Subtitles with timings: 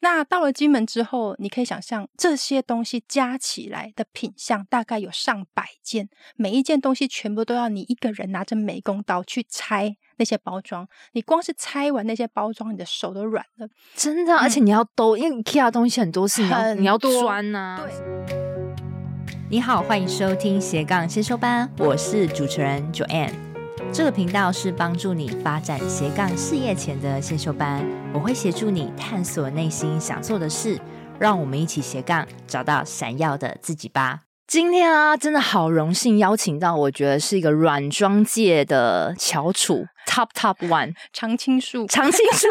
[0.00, 10.86] 那到了金门之后，你可以想象这些东西加起来的品相大概有上百件，每一件东西全部都要你一个人拿着美工刀去拆那些包装。
[11.12, 14.36] 你光是拆完那些包装，你的手都软了，真的。
[14.36, 17.80] 而且你要兜，嗯、因为 IKEA 东西很多是你要你要钻呐、啊。
[17.82, 17.92] 对。
[19.50, 23.47] 你好，欢迎收听斜杠先修班，我是主持人 Joanne。
[23.90, 30.78] 这个频道是帮助你发展斜杠事业前的先修班，我会协助你探索内心想做的事，
[31.18, 34.20] 让我们一起斜杠找到闪耀的自己吧。
[34.46, 39.86] 今天啊，真的好荣幸邀请到，我觉得是一个软装界的翘楚。
[40.08, 42.48] Top Top One 常青树，常青树，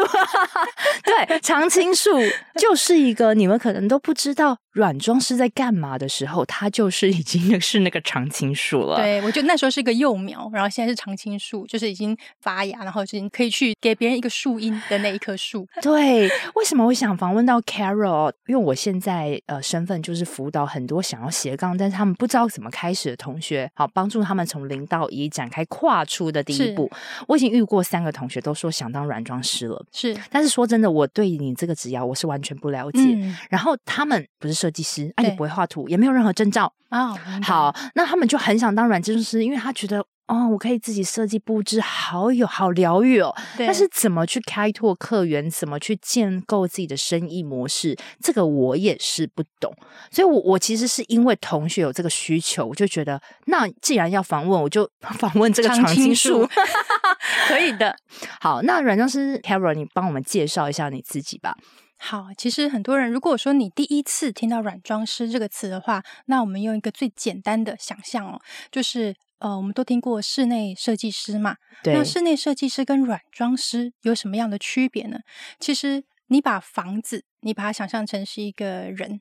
[1.04, 2.10] 对，常青树
[2.54, 8.96] 就是一个你们可能都不知道软装是在干嘛的时候，它就是已经是那个常青树了。
[8.98, 15.66] 对，我觉得那时候是一个幼苗，然后现在是常青树，就是已经发芽，然后已经可以去给别人一个树荫的那一棵树。
[15.82, 18.32] 对，为什么我想访问到 Carol？
[18.46, 26.88] 因为我现在呃身份就是辅导很多想要斜杠，但是他们不知道怎么开始的同学，好帮助他们从零到一展开跨出的第一步。
[27.26, 27.47] 我已经。
[27.48, 33.00] 遇过三个同学都说想当软装师了，是，但是说真的，我对你这个职业我是完全不了解。
[33.00, 37.12] 嗯、然后他们不是设计师，啊，也不会画图，也没有任何证照啊。
[37.12, 40.04] 哦、好，那他们就很想当软装师，因为他觉得。
[40.28, 43.34] 哦，我可以自己设计布置，好有好疗愈哦。
[43.56, 49.74] 对但是怎么去开拓客源，怎么去建构自己的生意模式，这个我也是不懂。
[50.10, 56.46] 所以我，我我其实是因为同学有这个需求，我就觉得，那既然要访问，我就 访问这个常青树。
[57.48, 57.96] 可以的。
[58.38, 61.56] 好，那软装师 Carol，你帮我们介绍一下你自己吧。
[61.96, 68.38] 好，其实很多人如果说你第一次听到软装师这个词的话，那我们用一个最简单的想象哦，
[68.70, 69.14] 就是。
[69.38, 71.56] 呃，我们都听过室内设计师嘛？
[71.82, 71.94] 对。
[71.94, 75.20] 那室内设计师跟软装师有什么样的区别呢？
[75.60, 79.20] 其实，你把房子，你把它想象成是一个人。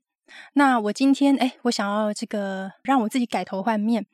[0.53, 4.05] 那我今天，哎，我想要这个让我自己改头换面，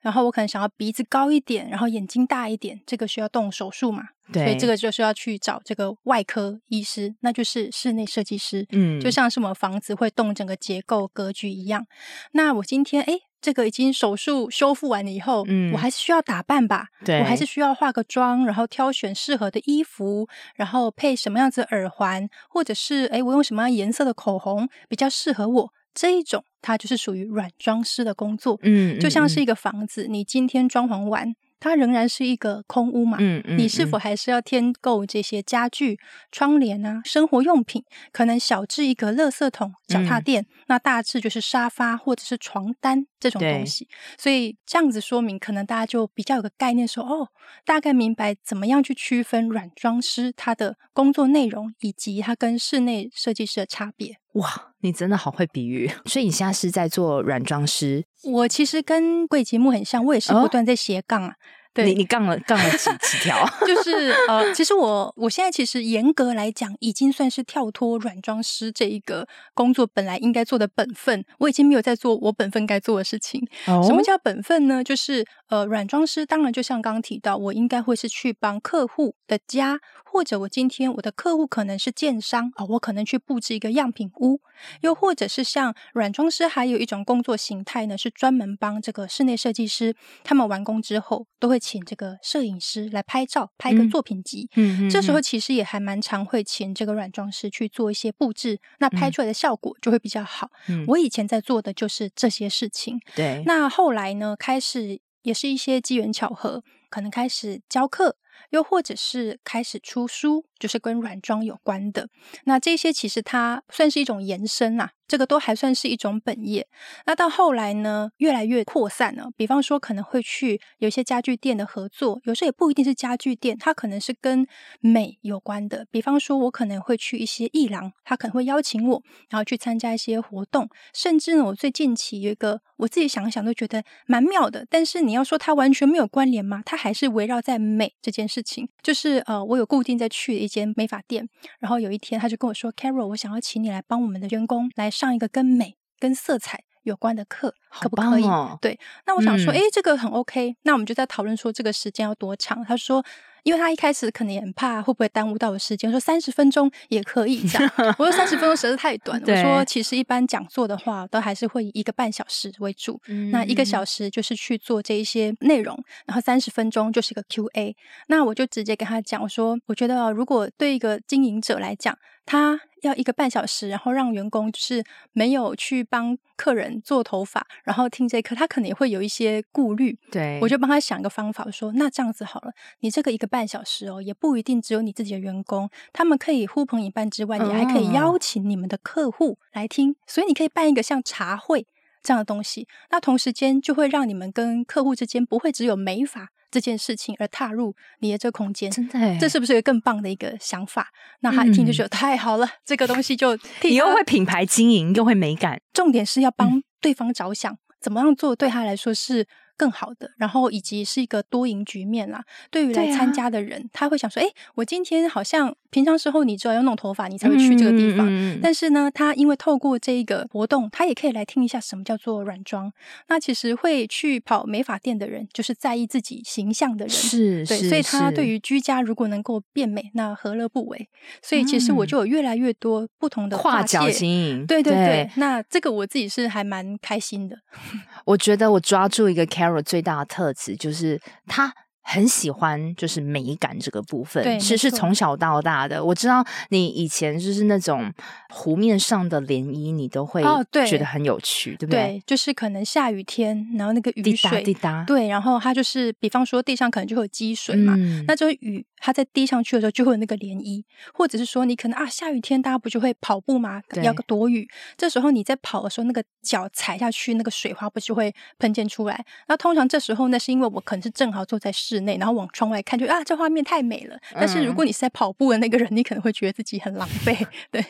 [0.00, 4.02] 然后我可能想要鼻子高一点，然后眼睛大一点，这个需要动手术嘛？
[4.32, 4.44] 对。
[4.44, 8.66] 所以这个就是要去找这个外科医师，那就是室内设计师。
[8.72, 9.00] 嗯。
[9.00, 11.86] 就像是我们房子会动整个结构格局一样。
[12.32, 13.20] 那我今天，哎。
[13.42, 16.86] 这个已经手术修复完了以后，嗯，我还是需要打扮吧？
[17.04, 25.72] 对，我还是需要化个妆，然后挑选适合的衣服，然后配什么样子的耳环，或者是诶，我用什么样颜色的口红比较适合我？
[25.92, 28.58] 这一种，它就是属于软装师的工作。
[28.62, 31.34] 嗯，就像是一个房子，嗯，你今天装潢完。
[31.62, 33.18] 它仍然是一个空屋嘛？
[33.20, 35.96] 嗯嗯，嗯，你是否还是要添购这些家具、
[36.32, 37.84] 窗帘啊、生活用品？
[38.10, 43.84] 可能小至一个垃圾桶、脚踏垫，嗯、那大致就是沙发或者是床单这种东西。
[43.84, 47.28] 对所以这样子说明，可能大家就比较有个概念说，说哦，
[47.64, 54.16] 大概明白怎么样去区分软装师他的工作内容，以及他跟室内设计师的差别。
[54.32, 55.90] 哇，你真的好会比喻！
[56.06, 58.04] 所以你现在是在做软装师？
[58.24, 61.28] 我其实跟贵节目很像，我也是不断在斜杠啊。
[61.28, 61.34] 哦
[61.74, 63.48] 对你你杠了杠了几几条？
[63.66, 73.40] 就是呃，其实我我现在其实严格来讲，已经算是跳脱软装师这一个工作本来应该做的本分，我已经没有在做我本分该做的事情。
[73.66, 74.84] 哦、什么叫本分呢？
[74.84, 84.42] 就是呃，软装师当然就像刚刚提到，我应该会是去帮客户的家，或者我今天我的客户可能是建商啊、呃，我可能去布置一个样品屋，
[84.82, 91.61] 又或者是像软装师还有一种工作形态呢，是专门帮这个室内设计师他们完工之后都会。
[91.62, 94.50] 请这个摄影师来拍照，拍个作品集。
[94.56, 100.50] 嗯，嗯，这时候其实也还蛮常会请这个软装师去做一些布置，那拍出来的效果就会比较好。
[100.68, 103.00] 嗯，我以前在做的就是这些事情。
[103.14, 108.16] 对，那后来呢，开始也是一些机缘巧合，可能开始教课，
[108.50, 112.08] 又或者是开始出书，就是跟软装有关的。
[112.44, 114.92] 那这些其实它算是一种延伸啦。
[115.08, 116.66] 这个都还算是一种本业，
[117.04, 119.28] 那到后来呢，越来越扩散了。
[119.36, 124.46] 比方说，可能会去有些家具店的合作，有时候也不一定是家具店，它可能是跟
[124.80, 125.86] 美有关的。
[125.90, 130.66] 比方说，我可能会去一些艺廊，他可能会邀请我，然后去参加一些活动。
[130.94, 134.66] 甚至呢，我最近期有一个，我自己想想都觉得蛮妙的。
[134.70, 136.62] 但是你要说它完全没有关联吗？
[136.64, 138.68] 它还是围绕在美这件事情。
[138.84, 148.24] 就是呃，我有固定在去的一间美发店，然后有一天他就跟我说：“Carol，我想要请你来帮我们的员工来。”上一个跟美、跟色彩有关的课，可不可以？
[148.24, 150.54] 哦、对，那我想说，哎、嗯，这个很 OK。
[150.64, 152.62] 那我们就在讨论说，这个时间要多长？
[152.62, 153.02] 他说，
[153.42, 157.72] 因为他一开始可能也很怕会不会耽误到我时间，说三十分钟也可以这样。
[157.98, 159.26] 我说三十分钟实在太短了。
[159.26, 163.00] 我说其实一般讲座的话，都还是会以一个半小时为主。
[163.08, 167.76] 嗯、那一个小时就是去做这一些内容，然后三十分钟就是一个 Q&A。
[168.08, 179.98] 那我就直接跟他讲，我说我觉得如果对一个经营者来讲，他要一个半小时，然后让员工就是没有去帮客人做头发，然后听这课，他可能也会有一些顾虑。
[180.10, 191.66] 对，我就帮他想一个方法，我说那这样子好了，你这个一个半小时哦，也不一定只有你自己的员工，他们可以呼朋引伴之外，你还可以邀请你们的客户来听，所以你可以办一个像茶会
[192.02, 196.28] 这样的东西，那同时间就会让你们跟客户之间不会只有美法。
[196.52, 200.86] 这件事情而踏入你的这个空间，真的，这是不是一个更棒的一个想法？
[201.20, 209.26] 那他一听就觉得太好了，嗯、这个东西就你又会品牌经营，又会美感，重点是要帮对方着想，嗯、怎么样做对他来说是
[209.56, 212.24] 更好的，然后以及是一个多赢局面啦。
[212.50, 214.26] 对于来参加的人，啊、他会想说：“哎，
[214.56, 218.06] 我今天好像。”平常时候，你知道要弄头发，你才会去这个地方。
[218.06, 222.70] 嗯嗯嗯、但是呢，他因为透过这一个活动，他也可以来听一下什么叫做软装。
[223.08, 230.88] 那其实会去跑美发店的人，就是在意自己形象的人，是，所以他对于居家如果能够变美，那何乐不为？
[231.22, 234.86] 所以其实我就有越来越多不同的跨界经营，对对对。
[234.86, 237.38] 对那这个我自己是还蛮开心的。
[238.04, 241.54] 我觉得我抓住一个 Carol 最大的特质，就是他。
[241.82, 245.84] 很喜欢就是美感这个部分，其实是从小到大的。
[245.84, 247.92] 我知道你以前就是那种
[248.30, 250.22] 湖面上的涟漪，你都会
[250.66, 251.80] 觉得很有趣，哦、对，对不对？
[251.80, 263.62] 对，就是可能下雨天，然后那个雨水滴答滴答，对，然后它就是，比方说地上可能就会有积水嘛，嗯、那就雨它在滴上去的时候就会有那个涟漪，或者是说你可能啊下雨天大家不就会跑步吗？
[263.80, 269.04] 要个躲雨，这时候你在跑的时候，那个脚踩下去，那个水花不就会喷溅出来？
[269.28, 273.96] 那通常这时候呢是因为我可能是正好坐在室内，然后往窗外看，就啊，这画面太美了。
[274.14, 277.24] 但是如果你是在跑步的那个人，你可能会觉得自己很狼狈。
[277.52, 277.64] 对，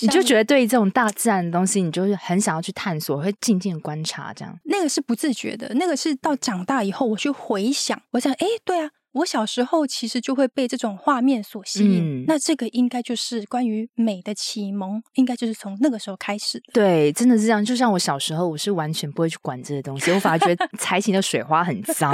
[0.00, 4.56] 你就觉得对于这种大自然的东西，你就是很想要去探索，会静静观察这样。
[4.66, 8.92] 那个是不自觉的，那个是到长大以后我去回想，我想，哎，对啊。
[9.12, 16.62] 我小时候其实就会被这种画面所吸引，嗯、那这个应该就是关于美的启蒙，应该就是从那个时候开始。
[16.72, 17.62] 对，真的是这样。
[17.62, 22.12] 就像我小时候，我是完全不会去管这些东西，我反而觉得 才情的水花很脏，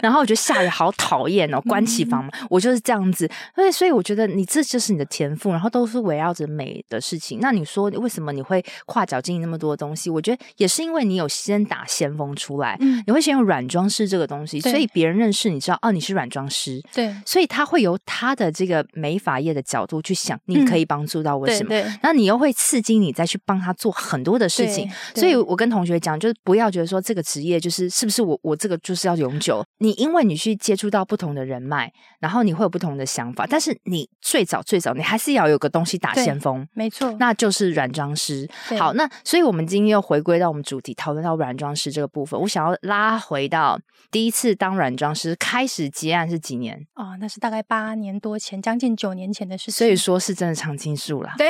[0.00, 3.28] 然后我觉得下雨好讨厌哦，关起房门，嗯、我就是这样子。
[3.56, 7.40] 所以，所以我觉得你这就是你的天赋，然后都是围绕着美的事情。
[7.40, 10.08] 那你说为什么你会跨脚经营那么多的东西？
[10.08, 16.11] 我觉得也是因为你有先打先锋出来，嗯、你会先用软装饰这个东西，所以别人认识你知道哦，你是。
[16.12, 21.74] 软装师，对，所以他会由他的这个美发业的角度去想，你可以帮助到我什么？
[22.02, 24.90] 那、嗯、你又会刺激你再去帮他做很多的事情。
[25.14, 29.64] 所以我跟同学讲，就是不要觉得说这个职业就是是不是我我这个就是要永久。
[29.78, 33.46] 你因为你去接触到不同的人脉，然后你会有不同的想法。
[33.48, 38.48] 但是你最早最早，你还是要有个东西打先锋，没错，那就是软装师。
[38.78, 42.40] 好，那所以我们今天又回归到我们主题，讨论到软装师这个部分。
[42.40, 43.78] 我想要拉回到
[44.10, 45.82] 第一次当软装师开始。
[46.02, 46.76] 结案是几年？
[46.96, 49.74] 哦，那是大概八年多前，将近九年前的事情。
[49.74, 51.32] 所以说是真的常青树了。
[51.38, 51.48] 对，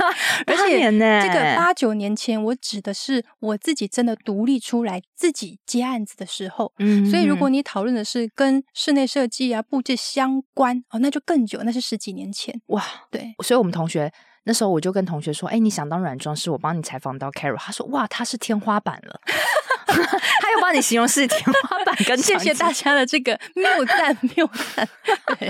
[0.44, 1.22] 八年呢？
[1.22, 6.70] 这个八九年前，我指的是我自己真的独立出来自己接案子的时候。
[6.78, 12.60] 嗯，所以如果你讨论的是跟室内设计啊布置相关哦，那就更久，那是十几年前。
[12.66, 13.34] 哇，对。
[13.42, 14.12] 所以我们同学
[14.44, 19.18] 那时候我就跟同学说：“哎，你想当软装师，我帮你采访到 Carol。”他说：“哇，他是天花板了。”
[20.40, 24.88] 他又帮你形容是天花板跟 谢谢大家的这个谬赞谬赞。
[25.38, 25.48] 对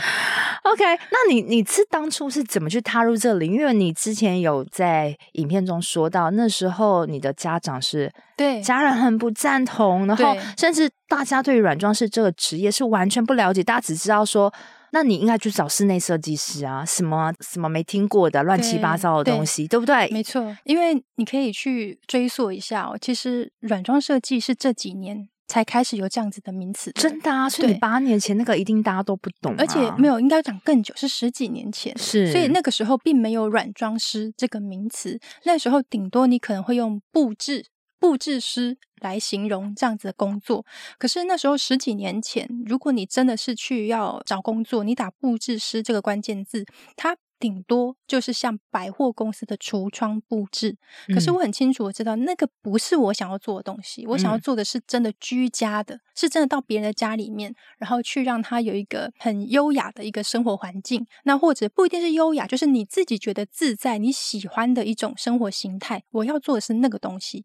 [0.62, 3.46] ，OK，那你你是当初是怎么去踏入这里？
[3.46, 14.52] 因为你之前有在影片中说到，那时候你的家长是对家人很不赞同，然后甚至大家对于软装师这个职业是完全不了解，大家只知道说。
[14.94, 20.08] 那你应该去找室内设计师啊，什么什么没听过的乱七八糟的东西，对，对不对？
[20.12, 22.96] 没错，因为你可以去追溯一下哦。
[23.00, 27.50] 其实软装设计是这几年才开始有这样子的名词的，真的啊。
[27.50, 31.92] 所以你八年前那个一定大家都不懂啊，而且没有，应该讲更久，是十几年前。
[31.98, 37.66] 是，所以那个时候并没有软装师这个名词，那时候顶多你可能会用布置。
[38.04, 40.66] 布置师来形容这样子的工作，
[40.98, 50.78] 可是那时候十几年前，如果你真的是去要找工作，你打布置师这个关键字，他顶多就是像百货公司的橱窗布置。
[51.08, 54.06] 可是我很清楚，我知道那个不是我想要做的东西。
[54.06, 61.06] 我想要做的是真的居家的，是真的到别人的家里面，然后去让他有一个很优雅的一个生活环境。
[61.24, 66.02] 那或者不一定是优雅，就是你自己觉得自在、你喜欢的一种生活形态。
[66.12, 67.44] 我要做的是那个东西。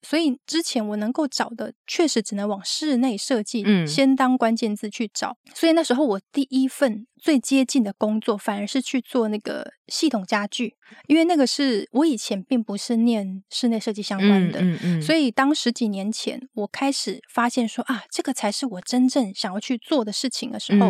[0.00, 5.36] 所以之前我能够找的，确实只能往室内设计，嗯先当关键字去找。
[5.52, 7.08] 所以那时候我第一份。
[7.20, 10.74] 最接近的工作反而是去做那个系统家具，
[11.06, 20.88] 因为那个是我以前并不是念室内设计相关的，嗯嗯嗯、所以当十几年前我开始发现说啊，这个才是我真正想要去做的事情的时候，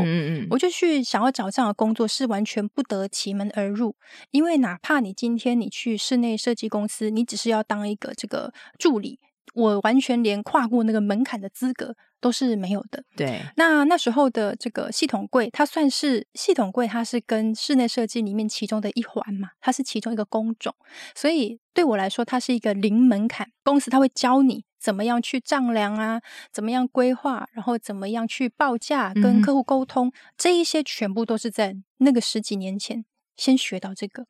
[0.48, 0.60] 我。
[0.60, 3.96] 就去想要找这样的工作，是完全不得其门而入，
[4.30, 9.18] 因为哪怕你今天你去室内设计公司，你只是要当一个这个助理，
[9.54, 11.94] 我完全连跨过那个门槛的资格。
[12.22, 13.02] 都是没有的。
[13.16, 20.74] 对，那那时候的这个系统柜，它算是系统柜，它是跟室内设计里面其中的一环嘛，它是其中一个工种，
[21.14, 26.20] 所以对我来说，它是一个零门槛公司，它会教你怎么样去丈量啊，
[26.52, 33.02] 怎么样规划，然后怎么样去报价，跟客户沟通，嗯、这一些全部都是在那个十几年前
[33.34, 34.26] 先学到这个，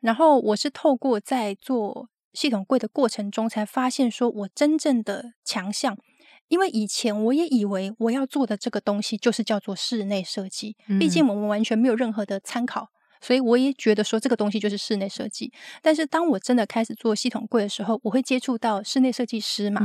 [0.00, 5.98] 然后我是透过在做系统柜的过程中，才发现说我真正的强项。
[6.46, 12.90] 因为以前我也以为我要做的这个东西就是叫做室内设计，毕竟我们完全没有任何的参考，
[13.20, 15.52] 所以我也觉得说这个东西就是室内设计。
[15.82, 19.80] 但是当我真的开始做系统柜的时候，我会接触到室内设计师嘛，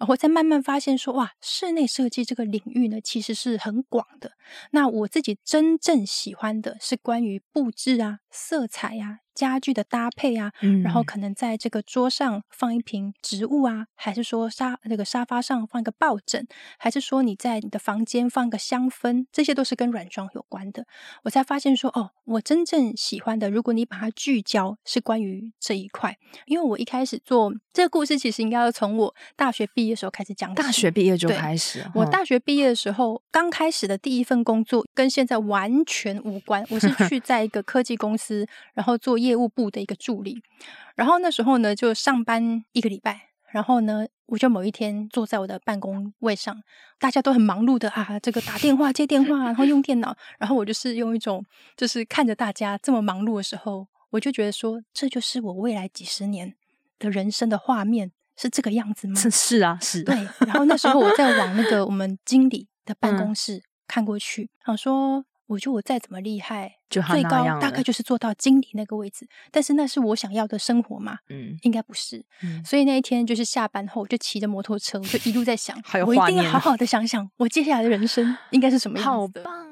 [0.00, 4.32] 然后再慢慢发现说，哇，室内设计这个领域呢，其实是很广的。
[4.72, 9.21] 那我自己真正喜欢的是关于布置啊、色彩呀、啊。
[9.34, 16.46] 家具的搭配啊，嗯、然后可能在这个桌上放一瓶植物啊，还是说沙那个沙发上放一个抱枕，
[16.78, 20.84] 还是说你在你的房间放个香氛，这些都是跟软装有关的。
[21.22, 26.16] 我才发现说，哦，我真正喜欢的，如果你把它聚焦，是关于这一块。
[26.46, 30.54] 因为我一开始做这个故事，其实应该要从我大学毕业的时候开始讲。
[30.54, 31.82] 大学毕业就开始？
[31.94, 36.62] 我大学毕业的时候，刚开始的第一份工作跟现在完全无关。
[36.68, 39.21] 我是去 在一个科技公司，然后做。
[39.22, 40.42] 业务部的一个助理，
[40.94, 46.62] 然后那时候呢，就上班一个礼拜，然后呢，我就某一天坐在我的办公位上，
[46.98, 51.44] 大家都很忙碌的啊，这个打电话、接电话，然后用电脑，然后我就是用一种，
[51.76, 56.54] 就是看着大家这么忙碌的时候，我就觉得说，这就是我未来几十年
[56.98, 59.14] 的人生的画面，是这个样子吗？
[59.14, 60.02] 是是啊，是。
[60.02, 60.14] 对，
[60.46, 65.24] 然后那时候我在往那个我们经理的办公室看过去，想说。
[65.52, 69.28] 我觉得我再怎么厉害，就最高大概就是做到经理那个位置。
[69.50, 71.18] 但是那是我想要的生活吗？
[71.28, 72.24] 嗯，应该不是。
[72.42, 79.44] 嗯，所以那一天就是下班后，我就骑着摩托车，我就一路在想，我一定要好好的想想，我接下来的人生应该是什么样子的。
[79.44, 79.71] 好棒。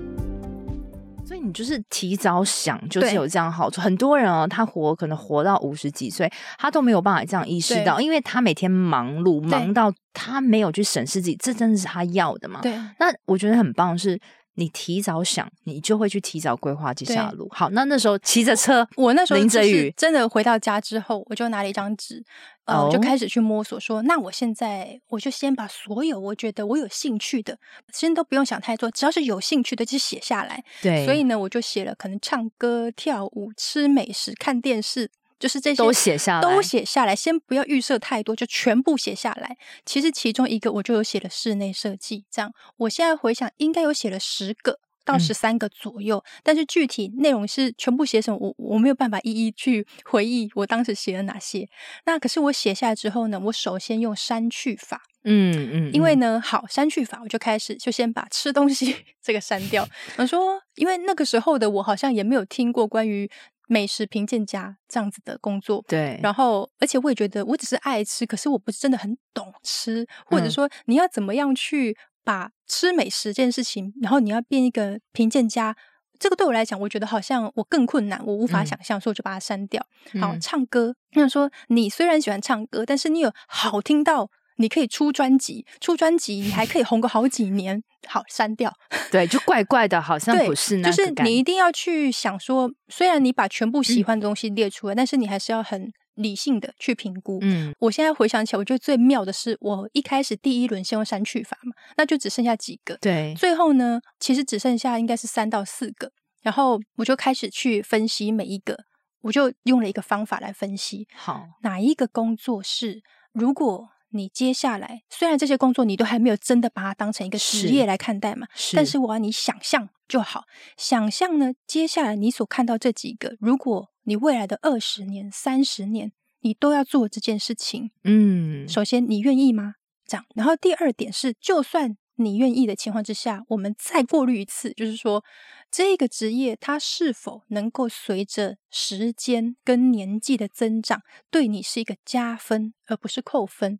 [1.43, 3.81] 你就是提早想，就是有这样好处。
[3.81, 9.91] 很多人哦，他活可能活到五十几岁，他都没有办法这样意识到，因为他每天忙碌，忙到。
[10.13, 12.59] 他没有去审视自己，这真的是他要的吗？
[12.61, 12.73] 对。
[12.99, 14.19] 那我觉得很棒是，
[14.55, 17.47] 你提早想，你就会去提早规划接下路。
[17.51, 22.23] 好，那那时候骑着车，我那时候淋着雨，真的回到家之后，我就拿了一张纸，
[22.65, 22.93] 呃，我、oh?
[22.93, 27.57] 就开始去摸索说，说那我现在我就先把所有我觉得我有兴趣的，
[27.93, 30.63] 先都不用想太多，只要是有兴趣的就写下来。
[30.81, 31.05] 对。
[31.05, 35.09] 所以呢，我就写了可能唱歌、跳舞、吃美食、看电视。
[35.41, 37.15] 就是这些都写下来，都写下来。
[37.15, 39.57] 先不要预设太多，就全部写下来。
[39.85, 51.67] 其实其中一个我就有写了室内设计，这样我现在回想应该有写了十个到十三个左右，嗯、但是具体内容是全部写什么，我我没有办法一一去 回忆我当时写了哪些。
[52.05, 59.87] 那可是我写下来之后呢，我首先用删去法，嗯嗯，嗯，因为呢，好删去法，我就开始就先把吃东西 这个删掉。
[60.17, 63.29] 我说，因为那个时候的我好像也没有听过关于
[63.71, 66.19] 美食评鉴家这样子的工作，对。
[66.21, 71.97] 然后，而且我也觉得我只是爱吃，可是我不是真的很懂吃，或者说你要怎么样去。
[72.23, 75.75] 把吃美食这件事情，然后你要变一个评鉴家，
[76.19, 79.83] 这个对我来讲，我觉得好像我更困难，我无法想象，嗯、所以我就把它删掉。
[80.21, 84.29] 好，嗯、唱歌，那说你虽然喜欢唱歌，但是你有好听到，
[84.61, 87.81] 你可以出专辑，出专辑你还可以红个好几年。
[88.07, 88.73] 好，删掉。
[89.11, 90.95] 对，就怪怪的，好像不是那个。
[90.95, 95.91] 就是你一定要去想说，虽然你把全部喜欢的东西列出来，嗯、但是你还是要很。
[96.15, 97.39] 理性的去评估。
[97.41, 102.95] 嗯，我现在回想起来，我觉得最妙的是，我一开始第一轮先用删去法嘛，那就只剩下几个。
[102.97, 106.11] 对，最后呢，其实只剩下应该是三到四个。
[106.43, 108.77] 然后我就开始去分析每一个，
[109.21, 111.07] 我就用了一个方法来分析。
[111.15, 113.01] 好，哪一个工作是，
[113.31, 120.45] 如果你接下来虽然这些工作你都还没有真的把它当成一个职业来看待嘛，是，但是我要你想象就好，
[120.77, 127.91] 想象呢，接下来你所看到这几个，如果你未来的二十年、三十年，你都要做这件事情。
[128.03, 129.75] 嗯，首先你愿意吗？
[130.05, 135.23] 这样，然后第二点是，就算你愿意的情况之下，我们再过滤一次，就是说，
[135.69, 143.79] 这个职业它是否能够随着时间跟年纪的增长，对你是一个加分，而不是扣分。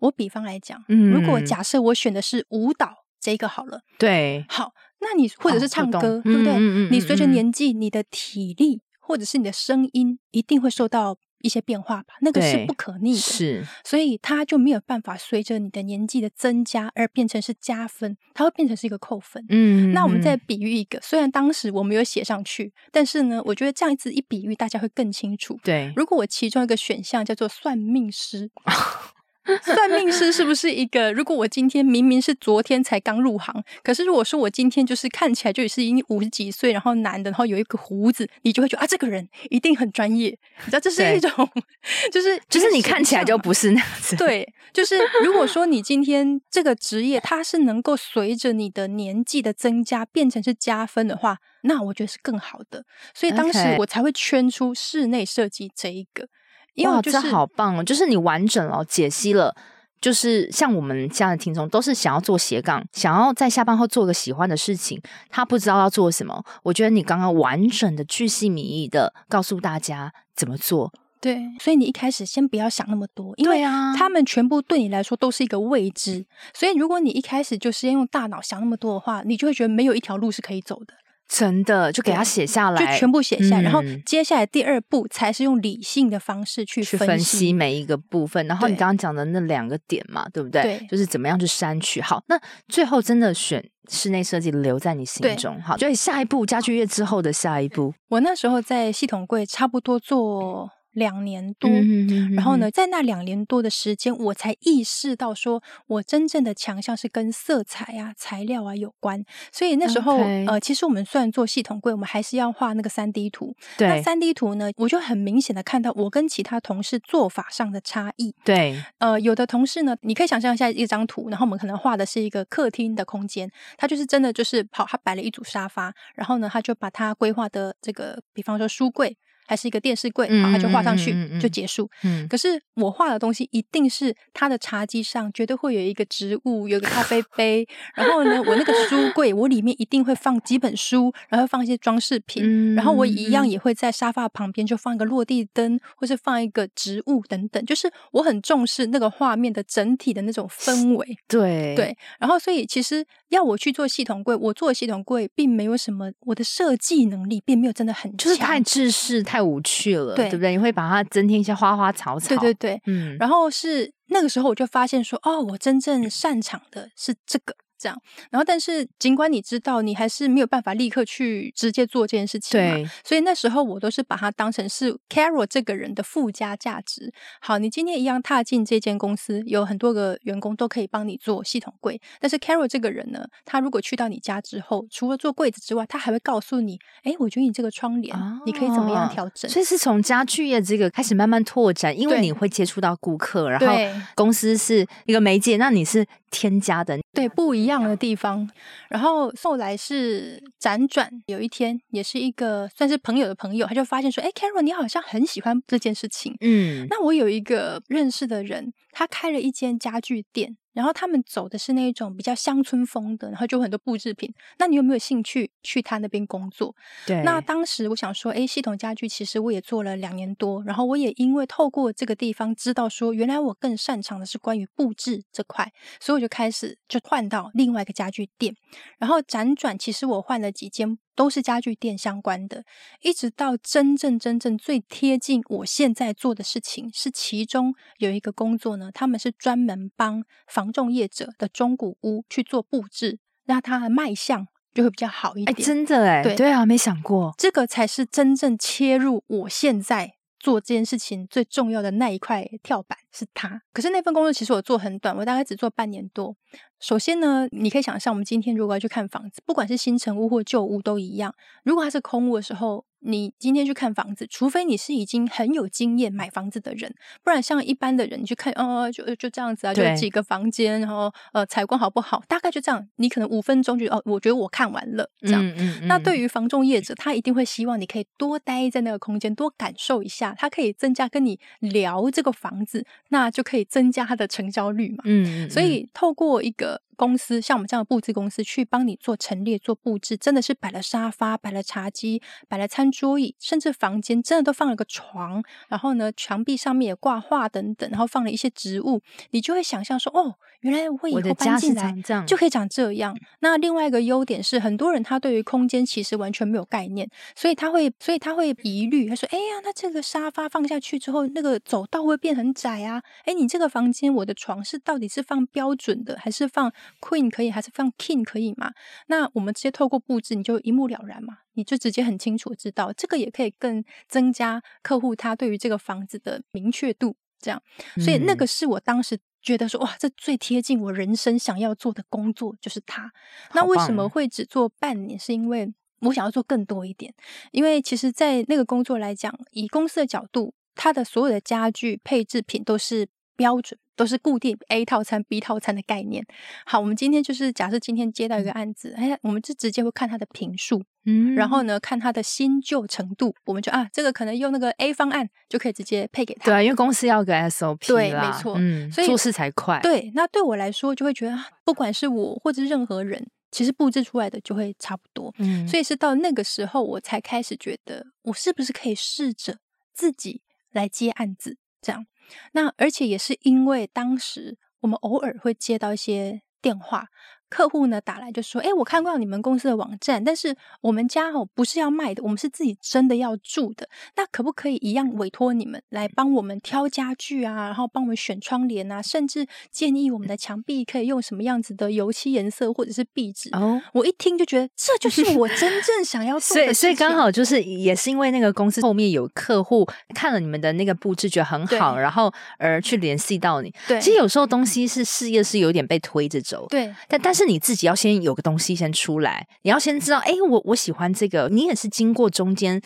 [0.00, 6.58] 我比方来讲，嗯，如果假设我选的是舞蹈这个好了，对，好，那你或者是唱歌，哦，对不对？
[6.90, 8.82] 你随着年纪，你的体力。
[9.04, 19.44] 或者是你的声音一定会受到一些变化吧，那个是不可逆的，是，所以它就没有办法随着你的年纪的增加而变成是加分，它会变成是一个扣分。
[19.48, 25.58] 嗯，那我们再比喻一个，虽然当时我没有写上去，但是呢，我觉得这样子一比喻，大家会更清楚。
[25.64, 28.50] 对，如果我其中一个选项叫做算命师。
[29.62, 31.12] 算命师是不是一个？
[31.12, 40.28] 如果我今天明明是昨天才刚入行，可是如果说我今天就是看起来就是已经五十几岁，然后男的，然后有一个胡子，你就会觉得啊，这个人一定很专业。
[40.60, 41.30] 你知道这是一种，
[42.12, 44.14] 就是就是你看起来就不是那样子。
[44.16, 52.84] 对，就是如果说你今天这个职业它是能够随着你的年纪的增加变成是加分的话，那我觉得是更好的。
[53.12, 56.28] 所以当时我才会圈出室内设计这一个。
[56.74, 57.84] 因为、就是、哇，这好棒哦！
[57.84, 59.54] 就是你完整了解析了，
[60.00, 66.44] 就是像我们这样的听众，都是想要做斜杠，想要在下班后做个喜欢的事情，他不知道要做什么。
[66.62, 70.92] 我觉得你刚刚完整的、巨细靡遗的告诉大家怎么做。
[71.20, 76.26] 对，所以你一开始先不要想那么多，因为啊，他们全部对你来说都是一个未知。
[76.52, 80.94] 所以如果你一开始就先用大脑想那么多的话，你就会觉得没有一条路是可以走的。
[81.28, 88.46] 真的，就给他写下来，就全部写下来，嗯、然后接下来第二步才是用理性的方式去分析，去分析每一个部分。
[88.46, 90.62] 然后你刚刚讲的那两个点嘛，对，对不对？
[90.62, 92.00] 对，就是怎么样去删去。
[92.00, 95.60] 好，那最后真的选室内设计留在你心中。
[95.62, 100.70] 好，所以下一步家具业之后的下一步，我那时候在系统柜差不多做。
[100.92, 109.24] 两年多，嗯、哼哼哼然后呢，在那两年多的时间，我才意识到，说我真正的强项是跟色彩啊、材料啊有关。
[109.50, 113.54] 所以那时候.呃，其实我们虽然做系统柜，我们还是要画那个三 D 图。
[113.76, 118.34] 对，那三 D 图呢，我就很明显的看到我跟其他同事做法上的差异。
[118.44, 129.16] 对，呃，有的同事呢，你可以想象一下一张图，然后我们可能画的是一个客厅的空间，他就是真的就是跑，他摆了一组沙发，然后呢，他就把它规划的这个，比方说书柜。
[129.46, 131.88] 还是一个电视柜，好，他就画上去就结束。
[132.04, 137.66] 嗯，可是我画的东西一定是他的茶几上绝对会有一个植物，有个咖啡杯。
[137.94, 142.74] 然后呢，我那个书柜，我里面一定会放几本书，然后放一些装饰品。
[142.74, 147.64] 然后我一样也会在沙发旁边就放一个落地灯，或是放一个植物等等。
[147.66, 151.16] 就是我很重视那个画面的整体的那种氛围。
[151.26, 151.96] 对对。
[152.18, 159.22] 然后所以其实要我去做系统柜，我做系统柜并没有什么，我的设计能力并没有真的很强，就是太制式。
[159.32, 160.50] 太无趣了，对，对不对？
[160.50, 163.16] 你会把它增添一些花花草草，对对对，嗯。
[163.18, 167.54] 然后是那个时候，我就发现说，哦，我真正擅长的是这个。
[167.82, 167.98] 这样，
[168.30, 172.74] 然后但是尽管你知道，你还是没有办法立刻去直接做这件事情嘛。
[172.74, 177.12] 对，所以那时候我都是把它当成是 Carol 这个人的附加价值。
[177.40, 189.50] 好，你今天一样踏进这间公司，有很多个员工都可以帮你做系统柜，但是 Carol 这个人呢，他如果去到你家之后，除了做柜子之外，他还会告诉你，哎，我觉得你这个窗帘，哦，你可以怎么样调整？
[189.50, 193.66] 所以是从家具业这个开始慢慢拓展，因为你会接触到顾客，然后
[194.14, 196.06] 公司是一个媒介，那你是。
[196.32, 198.48] 添加的，对，不一样的地方。
[198.88, 210.56] 然后后来是辗转，有一天也是一个算是朋友的朋友，他就发现说：“哎，Carol，你好像很喜欢这件事情。”嗯，那我有一个认识的人，他开了一间家具店。
[210.72, 214.32] 然后他们走的是那一种比较乡村风的，然后就很多布制品。
[214.58, 216.74] 那你有没有兴趣去他那边工作？
[217.06, 217.22] 对。
[217.22, 228.54] 那当时我想说，哎，系统家具其实我也做了两年多，然后我也因为透过这个地方知道说，原来我更擅长的是关于布置这块，所以我就开始就换到另外一个家具店。
[228.98, 230.98] 然后辗转，其实我换了几间。
[231.14, 232.64] 都是家具店相关的，
[233.02, 245.56] 一直到真正真正最贴近我现在做的事情，是其中有一个工作呢，他们是专门帮房仲业者的中古屋去做布置，那它的卖相就会比较好一点。
[245.56, 253.62] 哎，真的哎，对对啊，没想过这个才是真正切入我现在做这件事情最重要的那一块跳板是它。
[253.72, 256.34] 可是那份工作其实我做很短，我大概只做半年多。
[256.80, 261.32] 首先呢，你可以想象，我们今天如果要去看房子，不管是新成屋或旧屋都一样。
[261.62, 272.88] 如果它是空屋的时候，你今天去看房子，除非你是已经很有经验买房子的人，不然像一般的人，你去看，哦，就就这样子啊，就几个房间，然后呃，采光好不好，大概就这样。
[272.96, 275.44] 你可能五分钟就哦，我觉得我看完了这样。
[275.44, 275.88] 嗯嗯嗯。
[275.88, 285.02] 那对于房仲业者，他一定会希望你可以多待在那个空间，多感受一下，他可以增加跟你聊这个房子，那就可以增加他的成交率嘛。
[285.04, 285.50] 嗯。
[285.50, 286.80] 所以透过一个。
[286.96, 295.42] 公司像我们这样的布置公司去帮你做陈列、做布置，真的是摆了沙发、摆了茶几、摆了餐桌椅，甚至房间真的都放了个床。
[295.68, 299.00] 然后呢，墙壁上面也挂画等等，然后放了一些植物，
[299.30, 301.94] 你就会想象说：哦，原来我以后搬进来
[302.26, 303.16] 就可以长这样。
[303.40, 309.08] 那另外一个优点是，很多人他对于空间其实完全没有概念，所以他会，所以他会疑虑。
[309.08, 313.02] 他说：哎呀，那这个沙发放下去之后，那个走道会变很窄啊。
[313.24, 318.72] 哎，你这个房间，我的床是到底是放标准的，还是放？Queen 可以还是放 King 可以吗？
[319.06, 327.62] 那我们直接透过布置，你就一目了然嘛，你就直接很清楚知道，这个也可以更增加客户他对于这个房子的明确度，这样。
[327.96, 333.12] 所以那个是我当时觉得说，哇，这最贴近我人生想要做的工作就是它。
[333.54, 335.18] 那为什么会只做半年？
[335.18, 337.14] 是因为我想要做更多一点，
[337.52, 343.08] 因为其实，在那个工作来讲，以公司的角度，它的所有的家具配置品都是
[343.42, 343.78] 标准。
[343.94, 346.24] 都是固定 A 套餐、B 套餐的概念。
[346.64, 356.46] 好，我们今天就是假设今天接到一个案子，哎，我们就直接会看它的评述，嗯，然后呢，看它的新旧程度，我们就啊，这个可能用那个 A 方案就可以直接配给他。
[356.46, 359.78] 对，因为公司要个 SOP，对，没错，嗯，所以做事才快。
[359.82, 365.32] 对，那对我来说就会觉得，不管是我或者是任何人，其实布置出来的就会差不多。
[365.38, 369.58] 嗯，所以是到那个时候，我才开始觉得，我是不是可以试着
[369.92, 370.40] 自己
[370.72, 372.06] 来接案子，这样。
[372.52, 377.08] 那而且也是因为当时我们偶尔会接到一些电话。
[377.52, 383.86] 客户呢打来就说：“哎，我看过你们公司的网站，但是我们家哦不是要卖的，我们是自己真的要住的。
[384.16, 396.62] 那可不可以一样委托你们来帮我们挑家具啊，然后帮我们选窗帘啊，甚至建议我们的墙壁可以用什么样子的油漆颜色或者是壁纸？”哦，我一听就觉得这就 是我真正想要做的。
[396.62, 403.70] 所以，所以刚好就是也是因为那个公司后面有客户看了你们的那个布置觉得很好，然后而去联系到你。
[403.86, 406.66] 对，其实有时候东西是事业是有点被推着走。
[406.70, 407.41] 对，但但是。
[407.42, 411.48] 是你自己要先有个东西先出来，你要先知道，哎，我我喜欢这个。
[411.50, 412.80] 你也是经过中间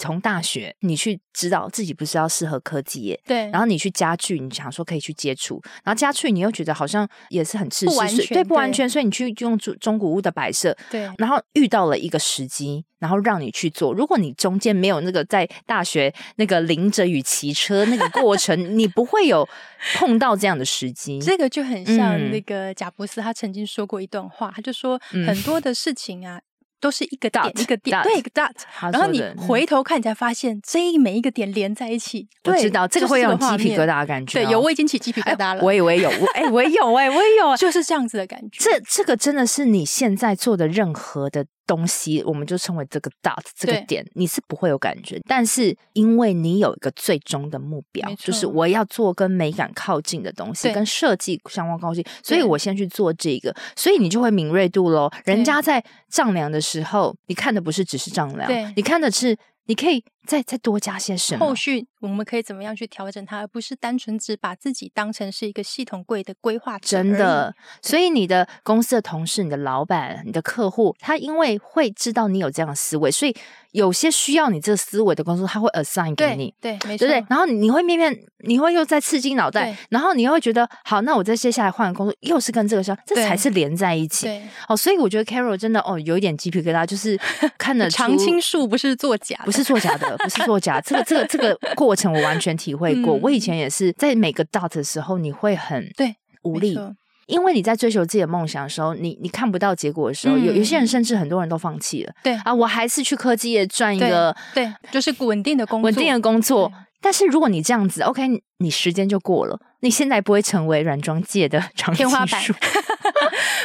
[0.00, 3.48] 从大学，你去知道自己不是要适合科技业，对。
[3.50, 11.08] 然后你去家具，你想说可以去接触，然后家具你又觉得好像也是很吃不完全，对，不完全，所以你去用中中古屋的摆设，对。
[11.18, 13.92] 然后遇到了一个时机，然后让你去做。
[13.92, 19.48] 如果你中间没有那个在大学那个淋着雨骑车那个过程，你不会有。
[19.94, 26.38] 碰到这样的时机，这个就很像那个贾伯斯，他曾经说过一段话，嗯、他就说很多的事情啊。
[26.80, 28.52] 都是一个点一个点对一个 dot，
[28.90, 32.26] 然后你回头看，你才发现这一每一个点连在一起。
[32.44, 35.62] 我知道这个会有鸡皮疙瘩的感觉，对，有我已经起鸡皮疙瘩了。
[35.62, 38.58] 我也我也有，我哎，我也有 哎，我也有，就是这样子的感觉。
[38.58, 45.20] 这这个真的是你现在做的任何的东西，我们就称为这个 dot 这个点，你是不会有感觉。
[45.28, 55.08] 但是因为你有一个最终的目标，就是我要做跟美感靠近的东西，跟设计相关靠近，所以我先去做这个，所以你就会敏锐度喽。
[55.24, 61.46] 人家在丈量的时候，你看的不是只是丈量，你看的是你可以再再多加些什么？
[61.46, 66.86] 后续我们可以怎么样去调整它，而不是单纯只把自己当成是一个系统柜的规划者。
[66.88, 73.34] 真的，所以你的公司的同事、你的老板、你的客户，他因为会知道你有这样的思维，所以
[73.72, 76.54] 有些需要你这个思维的工作，他会 assign 给你。
[76.60, 77.06] 对，对，没错。
[77.06, 84.26] 对对，然后你会面面，你会又在刺激脑袋，然后你又会觉得，好，那我再接下来换个工作，又是跟这个相，这才是连在一起。
[84.26, 87.18] 对，哦，所以我觉得 Carol 真的哦，有一点鸡皮疙瘩，就是
[87.58, 90.09] 看 得常青树不是作假，不是作假的。
[90.18, 93.16] 不是作假，这个这个这个过程我完全体会过。
[93.16, 96.78] 嗯、我以前也是在每个 dot 的时候，你会很对无力，
[97.26, 102.12] 因为你在追求自己的梦想的时候，你你看不到结果的时候，嗯、有有些人甚至很多人都放弃了。
[102.22, 106.72] 对啊，我还是去科技业赚一个对，对，就是稳定的工作，稳定的工作。
[107.00, 108.28] 但是如果你这样子，OK，
[108.60, 109.58] 你时间就过了。
[109.82, 111.58] 你现在不会成为软装界的
[111.94, 112.40] 天花板。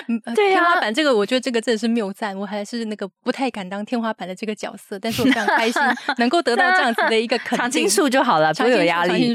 [0.36, 2.38] 对呀、啊，天花板这个，我觉得这个真的是谬赞。
[2.38, 5.81] 我还是那个不太敢当天花板的这个角色，但是我非常开心
[6.17, 7.58] 能够得到这样子的一个肯定。
[7.58, 9.34] 长青树就好了，不会有压力。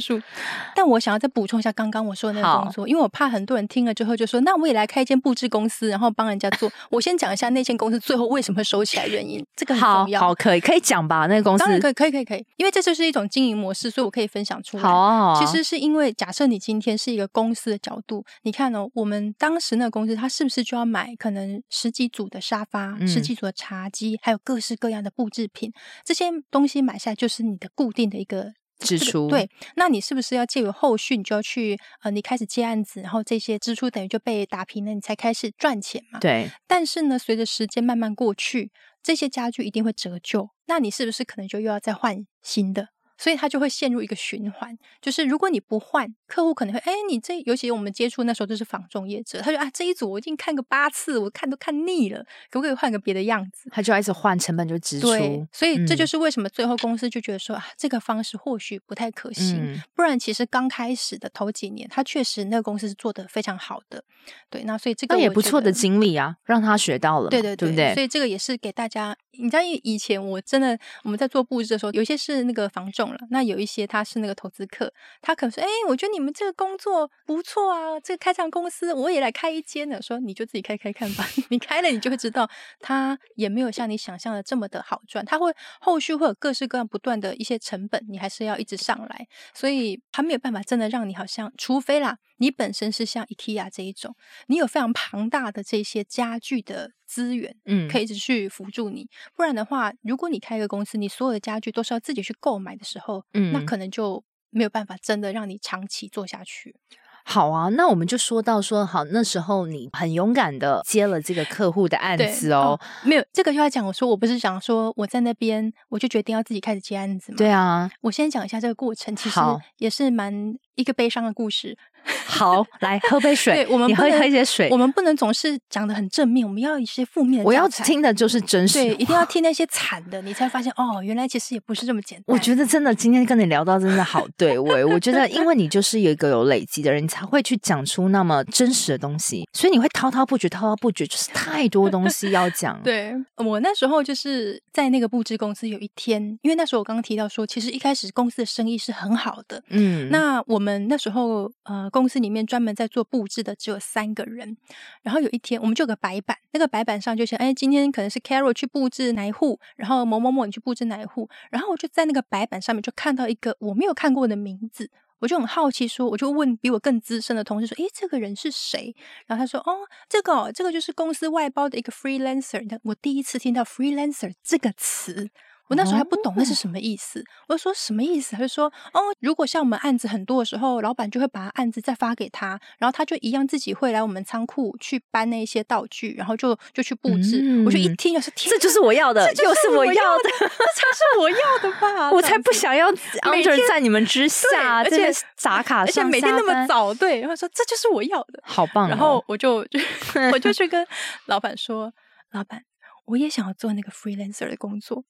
[0.75, 10.21] 但我想要再补充一下刚刚我说的那个工作，因为我怕很多人听了之后就说：“那我也来开一间布置公司，然后帮人家做。”我先讲一下那间公司最后为什么会收起来原因，这个很重要。
[10.21, 11.27] 好，好，可以，可以讲吧？
[11.27, 14.83] 那个公司当然可以，可以，可以，可以，因为这就是一种经营模式，所以我可以分享出来。
[14.83, 15.41] 好、啊，好啊。
[15.41, 25.73] 其实是因为假设你今天是一个公公司的角度，你看哦，我们当时那个公司，它是不是就要买可能十几组的沙发、嗯、十几组的茶几，还有各式各样的布置品？
[26.05, 29.27] 这些东西买下来就是你的固定的一个支出。
[29.29, 36.21] 对，那你是不是要借由后续，你就要去呃，你开始接案子，然后这些支出等于就被打平了，你才开始赚钱嘛？
[36.21, 36.49] 对。
[36.69, 38.71] 但是呢，随着时间慢慢过去，
[39.03, 42.91] 这些家具一定会折旧，那你是不是可能就又要再换新的？
[43.21, 53.69] 所以他就会陷入一个循环，就是如果你不换，客户可能会，哎，你这尤其我们接触那时候就是房仲业者，他说啊，这一组我已经看个八次，我看都看腻了，可不可以换个别的样子？
[53.71, 55.09] 他就一直换，成本就支出。
[55.09, 59.59] 对，所以这就是为什么最后公司就觉得说、嗯、啊，这个方式或许不太可行。
[59.61, 64.03] 嗯、不然其实刚开始的头几年，他确实那个公司是做得非常好的。
[64.49, 67.29] 对，那所以这个也不错的经历啊，让他学到了。
[67.29, 67.93] 对对对，对不对？
[67.93, 73.81] 所以这个也是给大家，你知道以前我真的我们在做布置的时候，有些是那个房仲了，那有一些。
[73.91, 82.49] 他是那个投资客，他可能说：“哎，我觉得你们这个工作不错啊，这个开这样公司我也来开一间的。”说你就自己开开看吧， 你开了你就会知道，
[82.79, 94.15] 他也没有像你想象的这么的好赚，他会后续会有各式各样不断的一些成本，你还是要一直上来，所以他没有办法真的让你好像，除非啦，你本身是像 IKEA 这一种，
[94.47, 96.93] 你有非常庞大的这些家具的。
[97.11, 99.09] 资源，嗯，可以一直去辅助你。
[99.35, 106.77] 不然的话，如果你开一个公司，你所有的家具都是要自己去购买的时候，嗯，那可能就没有办法真的让你长期做下去。
[107.23, 112.79] 好啊，那我们就说到说好，那时候你很勇敢的接了这个客户的案子哦。
[112.79, 117.37] 哦没有这个就要讲，我说我不是讲说我在那边我就决定要自己开始接案子嘛？
[117.37, 119.39] 对啊，我先讲一下这个过程，其实
[119.77, 121.77] 也是蛮一个悲伤的故事。
[122.25, 123.65] 好， 来喝杯水。
[123.65, 124.71] 对，我们喝喝一些水。
[124.71, 127.45] 我们不能总是讲的很正面，我们要一些负面的。
[127.45, 128.79] 我要听的就是真实。
[128.79, 132.25] 对，一定要听那些惨的，你才发现哦，原来其实也不是这么简单。
[132.27, 134.83] 我觉得真的今天跟你聊到真的好对味。
[134.83, 142.81] 我觉得，因为你 就是有一个有累积的人，你才会去讲出那么真实的东西，所以你会滔滔不绝，滔滔不绝，就是太多东西要讲。
[142.83, 149.63] 对，我那时候就是在那个布置公司，有一天，因为那时候我刚刚提到说，其实一开始公司的生意是很好的。
[149.69, 151.91] 嗯，那我们那时候呃。
[151.93, 154.57] 公司里面专门在做布置的只有三个人，
[155.03, 168.95] 然后有一天我们就有个白板，那个白板上就写，哎，今天可能是 Carol 去布置哪一户，然后某某某你去布置哪一户，然后我就在那个白板上面就看到一个我没有看过的名字，我就很好奇说，我就问比我更资深的同事说，哎，这个人是谁？
[169.27, 169.79] 然后他说，哦，
[170.09, 175.31] 这个哦，这个就是公司外包的一个 freelancer，我第一次听到 freelancer 这个词。
[175.71, 178.35] 我那时候还不懂那是什么意思，我就说什么意思？
[178.35, 187.39] 他就说哦，如果像我们案子很多的时候，老板就会把案子再发给他，然后他就一样自己会来我们仓库去搬那些道具，然后就就去布置。
[187.41, 192.11] 嗯、我就一听就是天，这就是我要的，这就是我要的，这才是我要的吧？
[192.13, 195.09] 我才不想要 under 在你们之下，而且
[195.41, 198.89] 打卡，而且每天那么早，对，然后说这就是我要的，好棒、哦。
[198.89, 199.79] 然后我就就
[200.33, 200.85] 我就去跟
[201.27, 201.93] 老板说，
[202.33, 202.65] 老板，
[203.05, 205.05] 我也想要做那个 freelancer 的工作。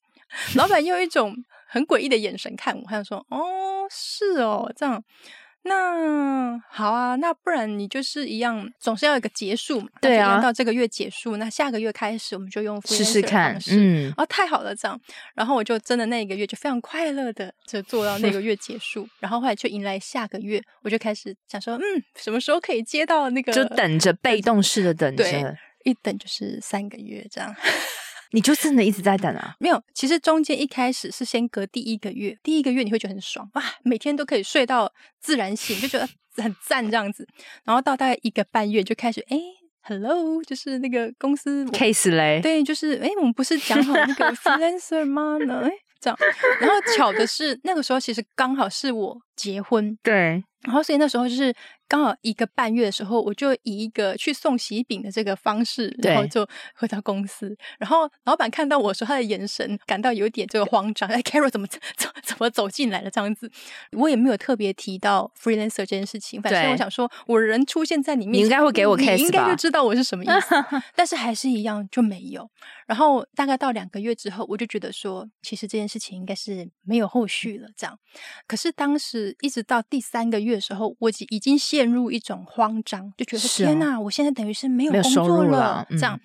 [0.55, 1.35] 老板用一种
[1.69, 5.03] 很诡异的眼神看我，他就说：“哦，是哦，这样，
[5.63, 9.89] 那好啊，那不然你就是一样，总是要有个结束嘛。
[10.01, 13.59] 对啊，到这个月结束，那下个月开始我们就用试试看。
[13.71, 14.99] 嗯，哦，太好了，这样，
[15.35, 21.83] 然后我就真的那一个月就非常快乐的就做到那个月结束，然后后来就迎来下个月，我就开始想说，嗯，
[22.17, 23.53] 什么时候可以接到那个？
[23.53, 27.55] 就等着被动式的等着，一等就是三个月这样。”
[28.33, 29.55] 你就真的一直在等啊？
[29.59, 36.09] 没有，其实中间一开始是先隔第一个月，第一个月你会觉得很爽哇，每天都可以睡到自然醒，就觉得
[36.43, 37.27] 很赞这样子。
[37.65, 39.37] 然后到大概一个半月就开始，哎
[39.83, 45.37] ，Hello，就是那个公司 case 嘞，对，就是哎，我们不是讲好那个 freelancer 吗？
[45.39, 46.19] 呢，哎，这样。
[46.61, 51.55] 然后巧的是，那个时候其实刚好是我结婚，对，然后所以那时候就是。
[51.91, 56.47] 刚好一个半月的时候，我就以一个去送喜饼的这个方式，然后就
[56.77, 57.53] 回到公司。
[57.81, 61.09] 然后老板看到我说，他的眼神感到有点这个慌张。
[61.09, 61.81] 哎，Carol 怎么怎
[62.23, 63.51] 怎么走进来了这样子？
[63.91, 66.41] 我也没有特别提到 freelancer 这件事情。
[66.41, 69.17] 反正我想说，我人出现在你面前，你应该会给我 case？
[69.17, 70.55] 你应该就知道我是什么意思。
[70.95, 72.49] 但是还是一样就没有。
[72.87, 77.69] 然后大概到两个月之后，我就觉得说，其实这件事情应该是没有后续了。
[77.77, 77.99] 这样。
[78.47, 86.21] 可是当时一直到第三个月的时候，我已经陷入一种慌张，就觉得天哪，我现在等于是没有工作了，了嗯、这样。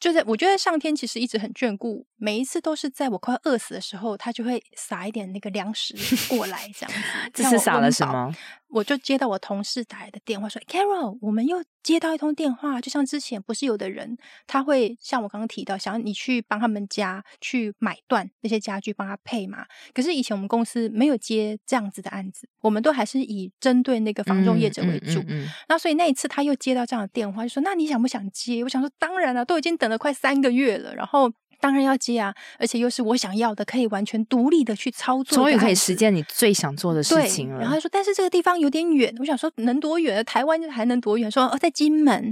[0.00, 5.94] 就在我觉得上天其实一直很眷顾，每一次都是在我快饿死的时候，他就会撒一点那个粮食
[6.26, 7.30] 过来，这样子。
[7.34, 8.34] 这是撒了什么？
[8.70, 19.66] 我就接到我同事打来的电话，说：“Carol，我们又接到一通电话，就像之前不是有的人，他会像我刚刚提到，想要你去帮他们家去买断那些家具，帮他配嘛。
[19.92, 25.20] 可是以前我们公司没有接这样子的案子，我们都还是以针对那个房仲业者为主。
[25.20, 28.64] 嗯嗯嗯嗯、那所以那一次他又接到这样的电话，就说：那你想不想接？
[28.64, 31.30] 我想说，当然了、啊，都已经等了快三个月了，然后。”
[31.64, 37.58] 当然要接啊，而且又是我想要的，可以完全独立的去操作，终于可以实践你最想做的事情了。
[37.58, 40.22] 然后他说，但是这个地方有点远，我想说能多远？
[40.26, 41.30] 台湾还能多远？
[41.30, 42.30] 说哦，在金门，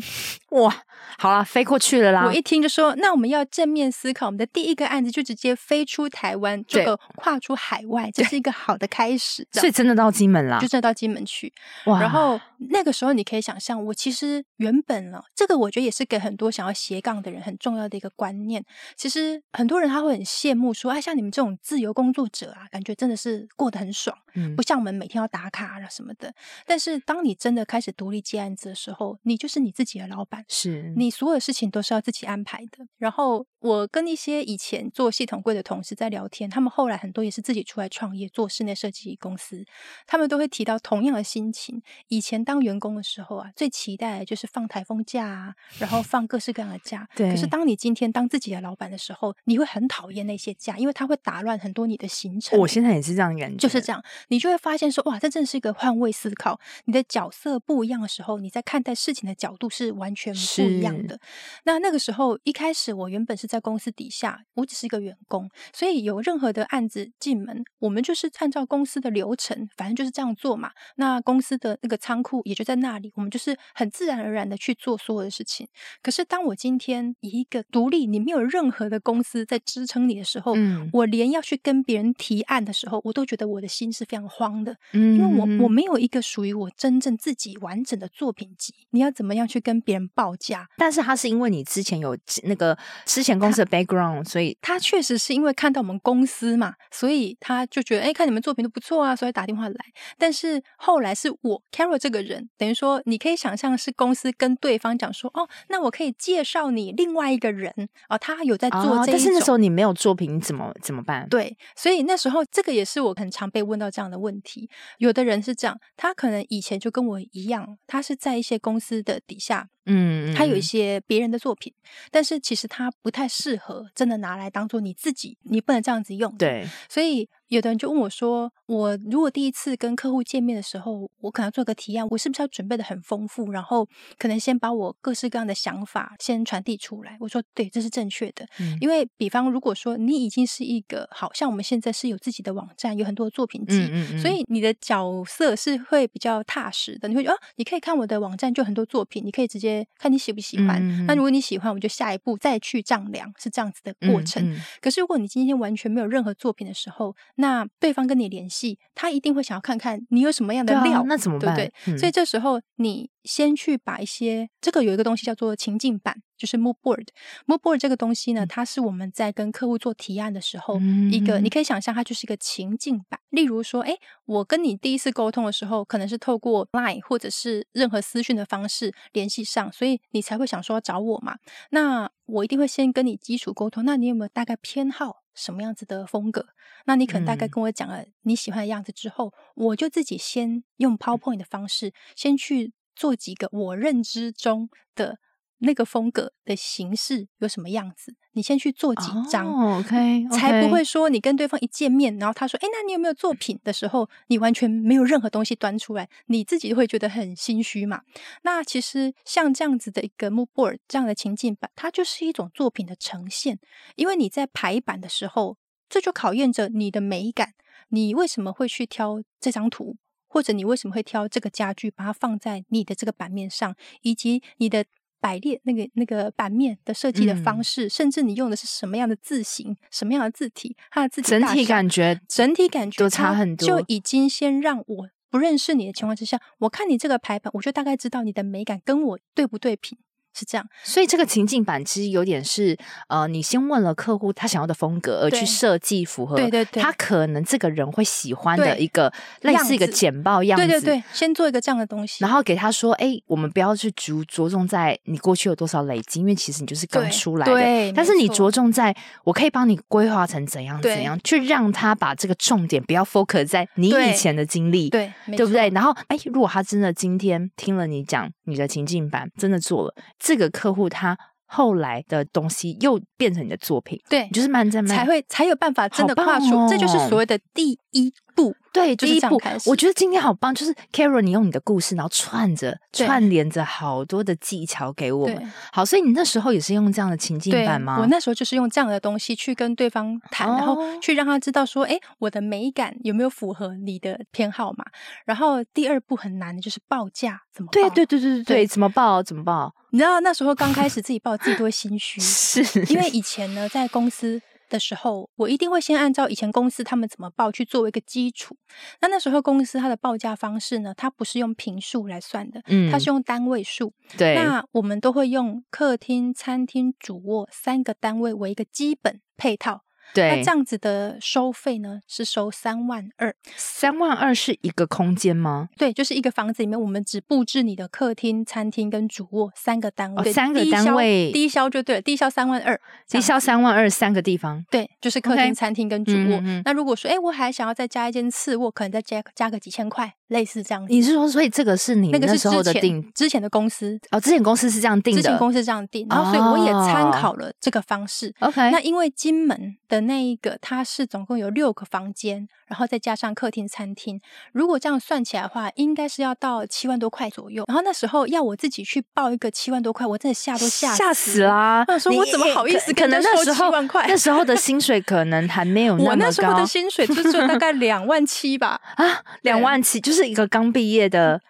[0.51, 0.85] 哇，
[1.17, 2.27] 好了，飞过去了啦。
[2.27, 9.49] 我一听就说，那我们要正面思考，我们的第一个案子就直接飞出台湾，这个跨出海外，这是一个好的开始。
[9.53, 11.51] 所以真的到金门啦，就真的到金门去。
[11.87, 18.63] 哇，然后那个时候你可以想象，我其实原本呢，这个我觉得也是给很多想要斜杠的人很重要的一个观念。
[18.95, 19.22] 其实。
[19.53, 26.33] 很多人他会很羡慕说，哎，像你们这种自由工作者啊，感觉真的是过得很爽，嗯，不像我们每天要打卡啊什么的。
[26.67, 32.87] 但是当你真的开始独立接案子的时候，你就是你自己的老板，是你所有事情都是要自己安排的。
[32.99, 39.65] 然后我跟一些以前做系统柜的同事在聊天，他们后来很多也是自己出来创业做室内设计公司，
[40.07, 41.83] 他们都会提到同样的心情。
[42.09, 47.09] 以前当员工的时候啊，最期待的就是放台风假啊，然后放各式各样的假。
[47.15, 47.31] 对。
[47.31, 49.12] 可是当你今天当自己的老板的时候，
[49.45, 52.59] 你会很讨厌那些假，因为它会打乱很多你的行程。
[52.59, 56.59] 我现在也是这样感觉，就是这样，你就会发现说，哇，这真的是一个换位思考。
[56.85, 61.19] 你的角色不一样的时候，你在看待事情的角度是完全不一样的。
[61.65, 70.71] 那那个时候一开始，我原本是在公司底下，我只是一个员工，所以有任何的案子进门，我们就是按照公司的流程，反正就是这样做嘛。
[70.97, 75.69] 那公司的那个仓库也就在那里，我们就是很自然而然的去做所有的事情。
[76.03, 90.69] 可是当我今天以一个独立，你没有任何的公司在支撑你的时候，嗯，我连要去跟别人提案的时候，我都觉得我的心是非常慌的，嗯，因为我我没有一个属于我真正自己完整的作品集，你要怎么样去跟别人报价？
[90.77, 92.77] 但是他是因为你之前有那个
[93.07, 99.77] 之前公司的 background，所以他确实是因为看到我们公司嘛，所以他就觉得，哎，看你们作品都不错啊，所以打电话来。
[100.19, 107.73] 但是后来是我 Carol 这个人，等于说你可以想象是公司跟对方讲说，哦，那我可以介绍你另外一个人
[108.09, 111.29] 啊，哦，他有在做这一种，哦，但是那时候你没有作品，你怎么怎么办？
[111.29, 114.69] 对，所以那时候这个也是我很常被问到这样的问题。
[114.99, 119.69] 有的人是这样，他可能以前就跟我一样，他是在一些公司的底下。
[119.87, 121.73] 嗯，他有一些别人的作品，
[122.11, 126.33] 但是其实他不太适合真的拿来当做你自己，你不能这样子用。
[126.37, 138.47] 对，所以有的人就问我说：“我如果第一次跟客户见面的时候，我可能要做个提案，我是不是要准备的很丰富，然后可能先把我各式各样的想法先传递出来？”我说：“对，这是正确的。
[138.61, 147.09] 嗯，因为比方如果说你已经是一个，好像我们现在是有自己的网站，有很多作品集，嗯嗯嗯，所以你的角色是会比较踏实的。
[147.09, 154.43] 你会觉得哦，你可以看我的网站，就很多作品，你可以直接。”看你喜不喜欢，嗯、那如果你喜欢，我们就下一步再去丈量，是这样子的过程。
[154.45, 161.55] 嗯嗯、可是如果你今天完全没有任何作品的时候，那对方跟你联系，他一定会想要看看你有什么样的料，啊、那怎么办？
[161.55, 161.95] 对不对？
[161.95, 166.23] 嗯、所以这时候你先去把一些这个有一个东西叫做情境版。
[166.39, 170.77] 就是 mood board，mood board 这个东西呢，它是我们在跟客户做提案的时候，
[171.13, 173.21] 一个你可以想象它就是一个情境版。
[173.31, 181.37] 例如说，哎，我跟你第一次沟通的时候，可能是透过 Line 或者是任何私讯的方式联系上，所以你才会想说要找我嘛。
[181.71, 186.45] 那我一定会先跟你基础沟通，那你有没有大概偏好什么样子的风格？
[186.87, 195.19] 那你可能大概跟我讲了你喜欢的样子之后，我就自己先用 PowerPoint 的方式，先去做几个我认知中的。
[195.65, 200.31] 那个风格的形式有什么样子，你先去做几张、oh,，OK，, okay.
[200.33, 208.01] 才不会说你跟对方一见面，然后他说：“哎，那你有没有作品？”的时候，你完全没有任何东西端出来，你自己会觉得很心虚嘛。
[208.43, 213.61] 那其实像这样子的一个 mood board 这样的情境版，它就是一种作品的呈现，
[213.95, 217.53] 因为你在排版的时候，这就考验着你的美感。
[217.91, 219.97] 你为什么会去挑这张图，
[220.33, 224.85] 或者你为什么会挑这个家具，把它放在你的这个版面上，以及你的。
[225.23, 239.97] 摆列那个那个版面的设计的方式，嗯、甚至你用的是什么样的字形、什么样的字体，它的字体整体感觉、整体感觉都差很多，就已经先让我不认识你的情况之下，我看你这个排版，我就大概知道你的美感跟我对不对频。
[240.35, 242.77] 是这样，所以这个情境版其实有点是，
[243.09, 249.13] 呃，你先问了客户他想要的风格，而去设计符合，对对对，他可能这个人会喜欢的一个
[249.43, 265.69] 类似一个简报样子，对对对，先做一个这样的东西，然后给他说，哎，我们不要去着着重在你过去有多少累积，因为其实你就是刚出来的，对，但是你着重在我可以帮你规划成怎样怎样，去让他把这个重点不要 focus 在你以前的经历，对，对不对？
[265.71, 269.95] 然后，哎，如果他真的今天听了你讲你的情境版，真的做了。
[270.23, 278.55] 这个客户他后来的东西又变成你的作品，对，就是慢慢才会才有办法真的跨出，哦、这就是所谓的第一步。
[278.73, 285.53] 对，第一步，我觉得今天好棒，就是 Carol，你用你的故事，然后串着串联着好多的技巧给我们。
[285.71, 287.99] 好，所以你那时候也是用这样的情境版吗？
[288.01, 294.87] 我那时候就是用这样的东西去跟对方谈，哦、然后去让他知道说，哎，我的美感有没有符合你的偏好嘛？
[295.27, 297.73] 然后第二步很难的就是报价怎么报？
[297.73, 299.23] 对对对对对对，怎么报？
[299.23, 299.75] 怎么报？
[299.91, 304.41] 你知道那时候刚开始自己报，自己都会心虚， 是因为以前呢在公司。
[304.73, 308.57] 的时候，我一定会先按照以前公司他们怎么报去作为一个基础。
[309.03, 313.93] 那那时候公司它的报价方式呢，它不是用平数来算的，嗯，它是用单位数。
[314.17, 319.83] 对，那我们都会用客厅、餐厅、主卧三个单位为一个基本配套。
[320.15, 323.35] 对，那这样子的收费呢，是收三万二。
[323.57, 325.69] 三万二是一个空间吗？
[325.77, 330.31] 对，就是一个房子里面，我们只布置你的客厅、餐厅跟主卧三个单位。
[330.31, 334.65] 哦，三个单位，低消就对了，低消三万二，低消三万二，三个地方。
[334.71, 336.41] 对，就是客厅、餐厅跟主卧。
[336.65, 340.15] 那如果说，哎，我还想要再加一间次卧，可能再加加个几千块。
[340.33, 348.35] 类似这样子，你是说，所以这个是你那个时候的定之前的公司哦，之前公司是这样定的，之前公司这样定，然后所以我也参考了这个方式。
[348.41, 354.21] OK，那因为金门的那一个，它是总共有六个房间，然后再加上客厅、餐厅，
[354.53, 357.65] 如果这样算起来的话，应该是要到七万多块左右。
[357.69, 361.85] 然后那时候要我自己去报一个七万多块，我真的吓都吓吓死啦！
[361.89, 364.07] 我说我怎么好意思跟他收七万块？
[364.09, 368.81] 那时候的 薪水可能还没有那么高，我那时候的薪水就是大概两万七吧？
[368.97, 369.05] 啊，
[369.43, 371.09] 两万七就是是一个刚毕业。
[371.09, 371.41] 的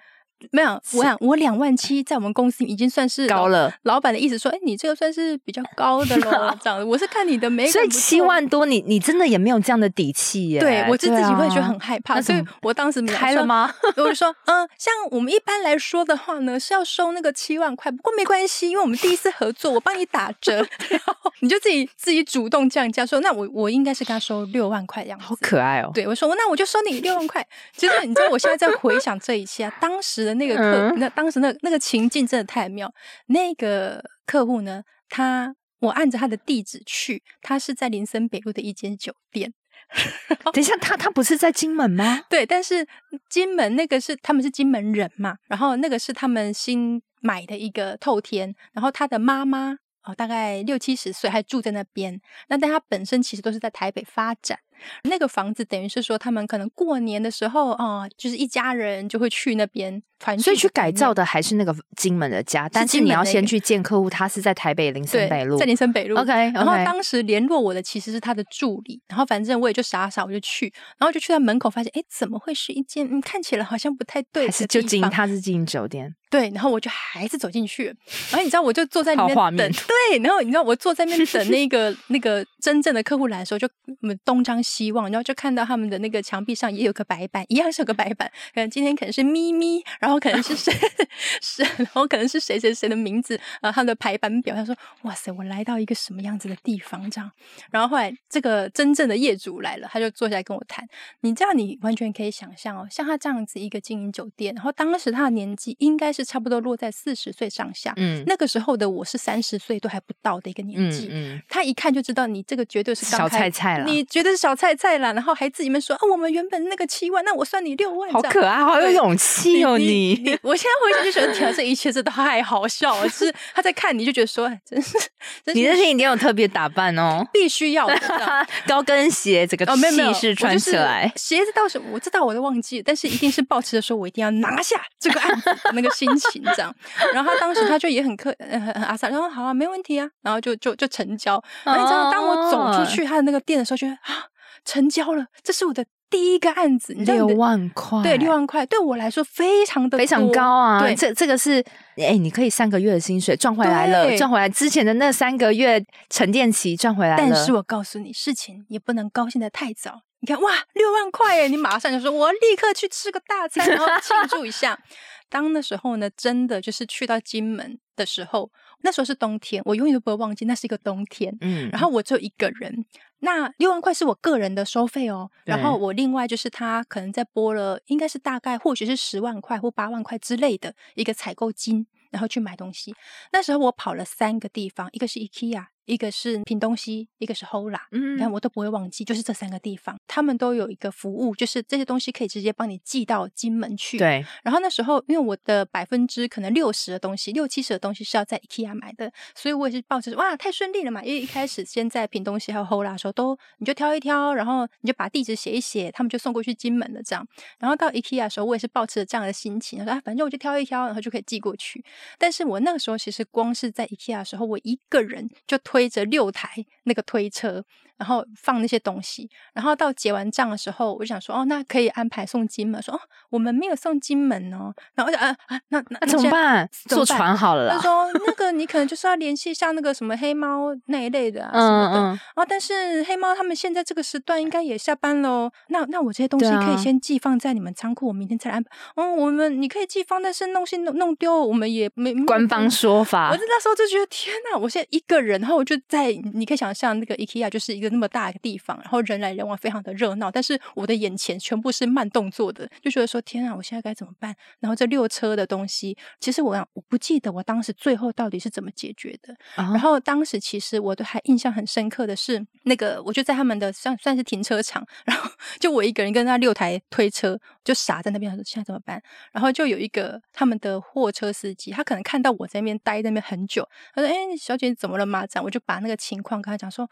[0.51, 3.73] 没有，我想我两万七在我们公司已经算是高了。
[3.83, 6.57] 老板的意思说，哎，你这个算是比较高的了。
[6.63, 10.61] 这样，我是看你的美感，所以七万多，你你真的也没有这样的底气耶。
[10.61, 13.73] 对，我就自己会觉得很害怕，所以我当时 开了吗？
[13.97, 20.57] 我就说，嗯，像我们一般来说的话呢，是要收那个七万块，不过没关系，因为我们第一次合作，我帮你打折，
[20.89, 25.19] 然后你就自己自己主动降价，说那我我应该是跟他收六万块这样。
[25.21, 25.91] 好可爱哦。
[25.95, 27.47] 对，我说那我就收你六万块。
[27.77, 31.09] 其实你知道，我现在在回想这一切啊，当时的那个客那。
[31.11, 32.93] 当时那那个情境真的太妙。
[33.27, 39.53] 那个客户呢，他我按着他的地址去，他是在林森北路的一间酒店。
[40.55, 42.23] 等一下，他他不是在金门吗？
[42.31, 42.87] 对，但是
[43.29, 52.19] 金门那个是他们是金门人嘛，然后那个是他们新买的一个透天，然后他的妈妈哦，大概六七十岁，还住在那边。
[52.49, 54.59] 那但他本身其实都是在台北发展。
[55.05, 60.43] 那个房子等于是说，他们可能过年的时候啊、呃，就是一家人就会去那边团聚。
[60.45, 66.17] 所以去改造的还是那个金门的家，但是你要先去见客户，他是在台北林森北路，在林森北路。
[66.17, 66.55] OK，, okay.
[66.55, 76.15] 然后当时联络我的其实是他的助理，然后反正我也就傻傻我就去，然后就去到门口发现，哎，怎么会是一间嗯看起来好像不太对的，还是就经他是经营酒店。
[76.31, 77.95] 对，然后我就还是走进去，
[78.31, 79.71] 然后你知道，我就坐在里面等。
[79.71, 83.69] 对，然后你知道，我坐在那边等 那个那个真正的客户来的时候，就
[84.01, 88.27] 我们东张西望，然后就看到他们的那个墙壁上也有个白板，一样是有个白板。
[88.55, 90.73] 可能今天可能是咪咪，然后可能是谁
[91.43, 94.55] 是，然后可能是谁谁谁的名字，然后他的排版表。
[94.55, 97.31] 他说：“哇塞，我来到一个什么样子的地方？”这样。
[97.71, 100.85] 然后后来这个真正的业主来了，他就坐下来跟我谈。
[101.21, 106.23] 你这样，你完全可以想象哦，像他这样子一个经营酒店，然后当时他的年纪应该是。
[106.33, 124.99] 差不多落在四十岁上下，嗯，那个时候的我是三十岁都还不到的一个年纪，嗯，嗯，他一看就知道你这个绝对是小菜菜了，你觉得是小菜菜啦，然后还自己们说啊，我们原本那个七万，那我算你六万，好可爱，好有勇气哦，你，我现在回想就觉得，天啊，这一切真的太好笑了，就是他在看你就觉得说，真是，
[125.43, 127.99] 真是你那天一定有特别打扮哦，必须要的
[128.69, 136.71] 高跟鞋，这个气势穿起来，哦、鞋子倒是我知道我都忘记了，但是一定是抱持着说我一定要拿下这个案子那个心情这样，
[137.15, 141.43] 然后他当时他就也很客很很阿萨，然后好啊，没问题啊，然后就就就成交。
[141.65, 144.27] 然后你知道，当我走出去他的那个店的时候，觉得啊，
[144.65, 150.81] 成交了，这是我的第一个案子，六万块，对，六万块对我来说非常的非常高啊。
[150.81, 151.65] 对，这这个是
[151.97, 157.17] 哎，你可以三个月的薪水赚回来了，赚回来之前的那三个月沉淀期赚回来了。
[157.19, 160.03] 但是我告诉你，事情也不能高兴的太早。
[160.21, 164.79] 你看，哇，六万块哎，你马上就说，我立刻去吃个大餐，然后庆祝一下。
[165.29, 168.51] 当那时候呢，真的就是去到金门的时候，
[168.83, 171.37] 那时候是冬天，我永远都不会忘记，那是一个冬天。
[171.41, 172.85] 嗯，然后我只有一个人，
[173.21, 175.31] 那六万块是我个人的收费哦。
[175.45, 182.95] 然后我另外就是他可能在拨了，应该是大概或许是十万块或八万块之类的一个采购金，然后去买东西。
[183.33, 185.67] 那时候我跑了三个地方，一个是 IKEA。
[185.85, 193.99] 一个是品东西，一个是 Hola，嗯，但我都不会忘记，就是这三个地方，他们都有一个服务，就是这些东西可以直接帮你寄到金门去。
[193.99, 194.25] 对。
[194.43, 201.03] 然后那时候，因为我的百分之可能六十的东西，六七十的东西是要在 IKEA 买的，所以我也是抱着哇，太顺利了嘛！
[201.03, 207.27] 因为一开始先在品东西还有 Hola 的时候，都你就挑一挑，然后你就把地址写一写，他们就送过去金门了这样。
[207.59, 211.85] 然后到 IKEA 的时候，我也是抱持着这样的心情，说啊，反正我就挑一挑，然后就可以寄过去。
[212.19, 216.67] 但是我那个时候其实光是在 IKEA 的时候，我一个人就推着六台。
[216.85, 217.65] 那个推车，
[218.03, 222.83] 然后放那些东西，然后到结完账的时候，我就想说，哦，那可以安排送金门。
[222.83, 223.01] 说，哦，
[223.31, 224.75] 我们没有送金门哦。
[224.97, 226.69] 然后我就，啊啊，那那，那怎么办？
[226.89, 227.71] 坐船好了。
[227.71, 231.97] 他说，那个你可能就是要联系一下那个什么黑猫那一类的啊什么的。
[231.97, 232.21] 嗯嗯。
[232.35, 235.49] 哦，但是黑猫他们现在这个时段应该也下班喽。
[235.69, 238.71] 那那我这些东西可以先寄放在你们仓库，我明天再来安排。
[238.97, 243.31] 嗯，我们你可以寄放，但是东西弄弄丢，我们也没官方说法。
[243.31, 246.11] 我那时候就觉得天哪，我现在一个人，然后我就在。
[246.35, 250.31] 你可以想象那个 IKEA 就是一个那么大个地方，然后人来人往，非常的热闹。
[250.31, 254.35] 但是我的眼前全部是慢动作的，就觉得说天啊，我现在该怎么办？
[254.59, 259.33] 然后这六车的东西，其实我我不记得我当时最后到底是怎么解决的。
[259.57, 259.73] Uh huh.
[259.73, 265.31] 然后当时其实我都还印象很深刻的是，那个我就在他们的算算是停车场，然后
[265.61, 269.01] 就我一个人跟那六台推车就傻在那边，说现在怎么办？
[269.31, 276.33] 然后就有一个他们的货车司机，他可能看到我在那边待在那边很久，他说：“哎，小姐怎么了嘛？”这样我就把那个情况。
[276.43, 276.89] 跟他讲说，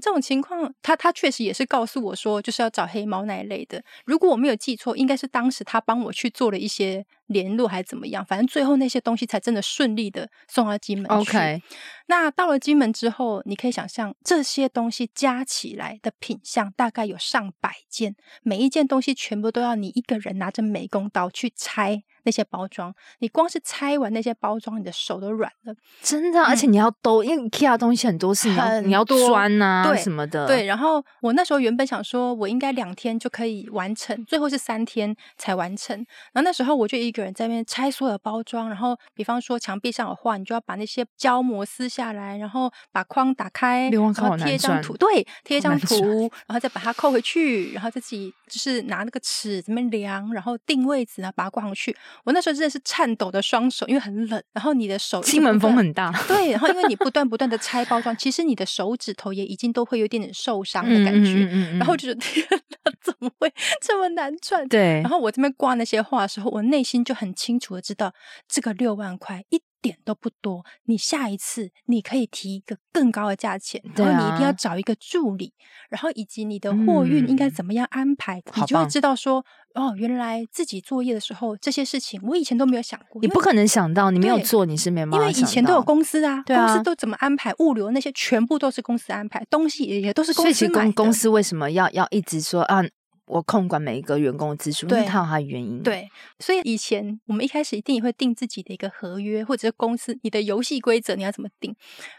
[0.00, 3.82] 这种情况，他他确实也是告诉我说，就是要找黑猫那一类的。
[4.04, 8.22] 如果我没有记错，应该是当时他帮我去做了一些联络，还是怎么样？
[8.24, 11.30] 反正最后那些东西才真的顺利的送到金门去。
[11.30, 11.62] OK，
[12.08, 22.02] 那到了金门之后，你可以想象这些东西加起来的品相大概有上百件，每一件东西全部都要你一个人拿着美工刀去拆。
[22.24, 26.38] 那些包装，你光是拆完那些包装，你的手都软了，真的。
[26.40, 30.46] 嗯、而且你要兜，因为 IKEA 东西很多是你要你要钻啊，对什么的。
[30.46, 35.96] 对，然后我那时候原本想说，我应该两天就可以完成，最后是三天才完成。
[36.34, 51.96] 然后那时候我就一个人在那边拆所有的包装，然后比方说墙壁上有画，你就要把那些胶膜撕下来，然后把框打开，然后贴一张图，对，贴一张图，然后再把它扣回去，然后再自己就是拿那个尺怎么量，然后定位置，然后把它挂上去。
[52.24, 64.66] 我那时候真的是颤抖的双手，因为很冷，然后你的手西门风很大，对，然后因为你 不断不断的拆包装，其实你的手指头也已经都会有点点受伤的感觉，嗯嗯嗯嗯、然后就是天哪， 怎么会 这么难赚？
[64.68, 68.12] 对，然后我这边挂那些画的时候，我内心就很清楚的知道，
[68.48, 75.52] 这个六万块一点都不多，你下一次你可以提一个更高的价钱，然后你一定要找一个助理，
[75.90, 79.44] 然后以及你的货运应该怎么样安排，嗯、你就会知道说。
[79.74, 83.20] 哦，原来自己作业的时候，这些事情我以前都没有想过。
[83.22, 85.18] 你不可能想到，你没有做，你是没办法。
[85.18, 90.92] 因为以前都有公司啊，公司都怎么安排物流那些，全部都是公司安排，东西也也都是公司买的。
[90.92, 92.82] 公司为什么要要一直说啊？
[93.28, 95.82] 我控管每一个员工的支出，对，它有它的原因。
[95.82, 96.08] 对，
[96.38, 101.74] 所以以前我们一开始一定也会定自己的一个合约，或者是公司你的游戏规则，你要怎么定？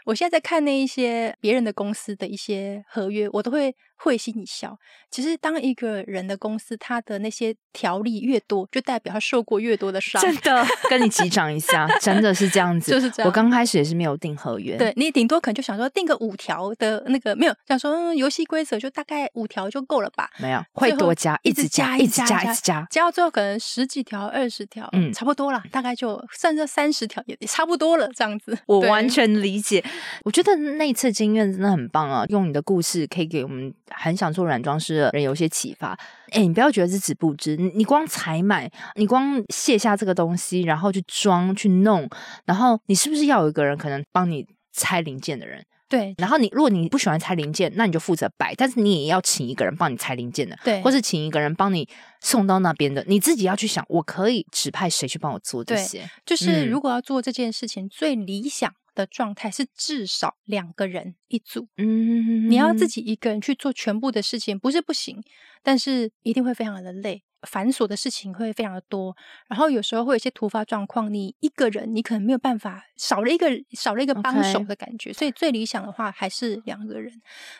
[0.06, 4.76] 我现在在看那一些别人的公司的一些合约，我都会会心一笑。
[5.10, 10.20] 其实，当一个人的公司，他的那些条例越多，就代表他受过越多的伤。
[10.22, 12.90] 真的，跟你击 掌一下，真的是这样子。
[12.90, 13.28] 就是这样。
[13.28, 20.30] 我刚开始也是没有定合约，对，你顶多可能就想说定个五条的那个，没有想说、嗯、游戏规则就大概五条就够了吧？
[20.38, 28.56] 没有，会多加，一直加，一直加，一直加，加，到最后可能十几条、二十条，嗯，差不多了，大概就剩这三十条也也差不多了，这样子。
[28.66, 29.84] 我完全理解。
[30.24, 35.98] 我觉得那一次经验真的很棒啊，用你的故事可以给我们很想做软装师的人有一些启发。
[36.30, 42.08] 哎，你不要觉得是止步之，你光采买，你光卸下这个东西，然后去装、去弄，
[42.44, 45.64] 然后你是不是要有一个人可能帮你拆零件的人？
[45.88, 46.14] 对。
[46.18, 50.80] 然后你如果你不喜欢拆零件，那你就负责摆，但是你也要请一个人帮你拆零件的，对。
[50.82, 51.88] 或是请一个人帮你
[52.20, 56.08] 送到那边的，你自己要去想，我可以指派谁去帮我做这些。
[56.24, 58.72] 就是如果要做这件事情，嗯、最理想。
[58.92, 65.22] 的状态是至少两个人一组，嗯，你要自己一个人去做全部的事情，不是不行，
[65.62, 67.22] 但是一定会非常的累。
[67.48, 69.16] 繁琐的事情会非常的多，
[69.48, 77.10] 然后有时候会有一些突发状况，你一个人你可能没有办法，少了一个少了一个帮手的感觉.所以最理想的话还是两个人。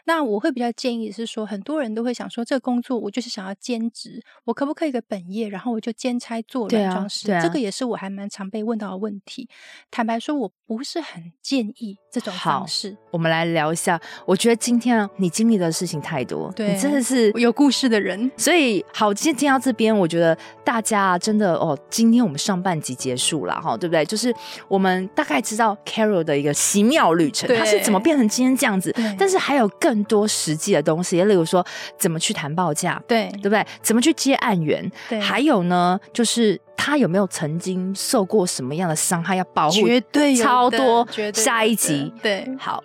[0.04, 7.32] 那我会比较建议是说，很多人都会想说，这个工作我就是想要兼职，我可不可以一个本业，然后我就兼差做软装师？
[7.32, 9.48] 啊啊、这个也是我还蛮常被问到的问题。
[9.90, 12.98] 坦白说，我不是很建议这种方式。
[13.12, 19.70] 我们来聊一下，我觉得今天你经历的事情太多，对，你真的是有故事的人，所以好，今天听到这。
[19.80, 24.04] 边我觉得大家啊，真的哦，今天我们上半集结束了哈，对不对？
[24.04, 24.30] 就是
[24.68, 28.94] 我们大概知道 Carol 的一个奇妙旅程，他是怎么变成今天这样子。
[29.18, 31.64] 但是还有更多实际的东西，例如说
[31.96, 33.66] 怎么去谈报价，对对不对？
[33.80, 34.86] 怎么去接案源？
[35.08, 39.86] 对，还有呢，就是他有没有曾经受过什么样的伤害要保护？
[39.86, 42.84] 绝对超多，绝对下一集对，好，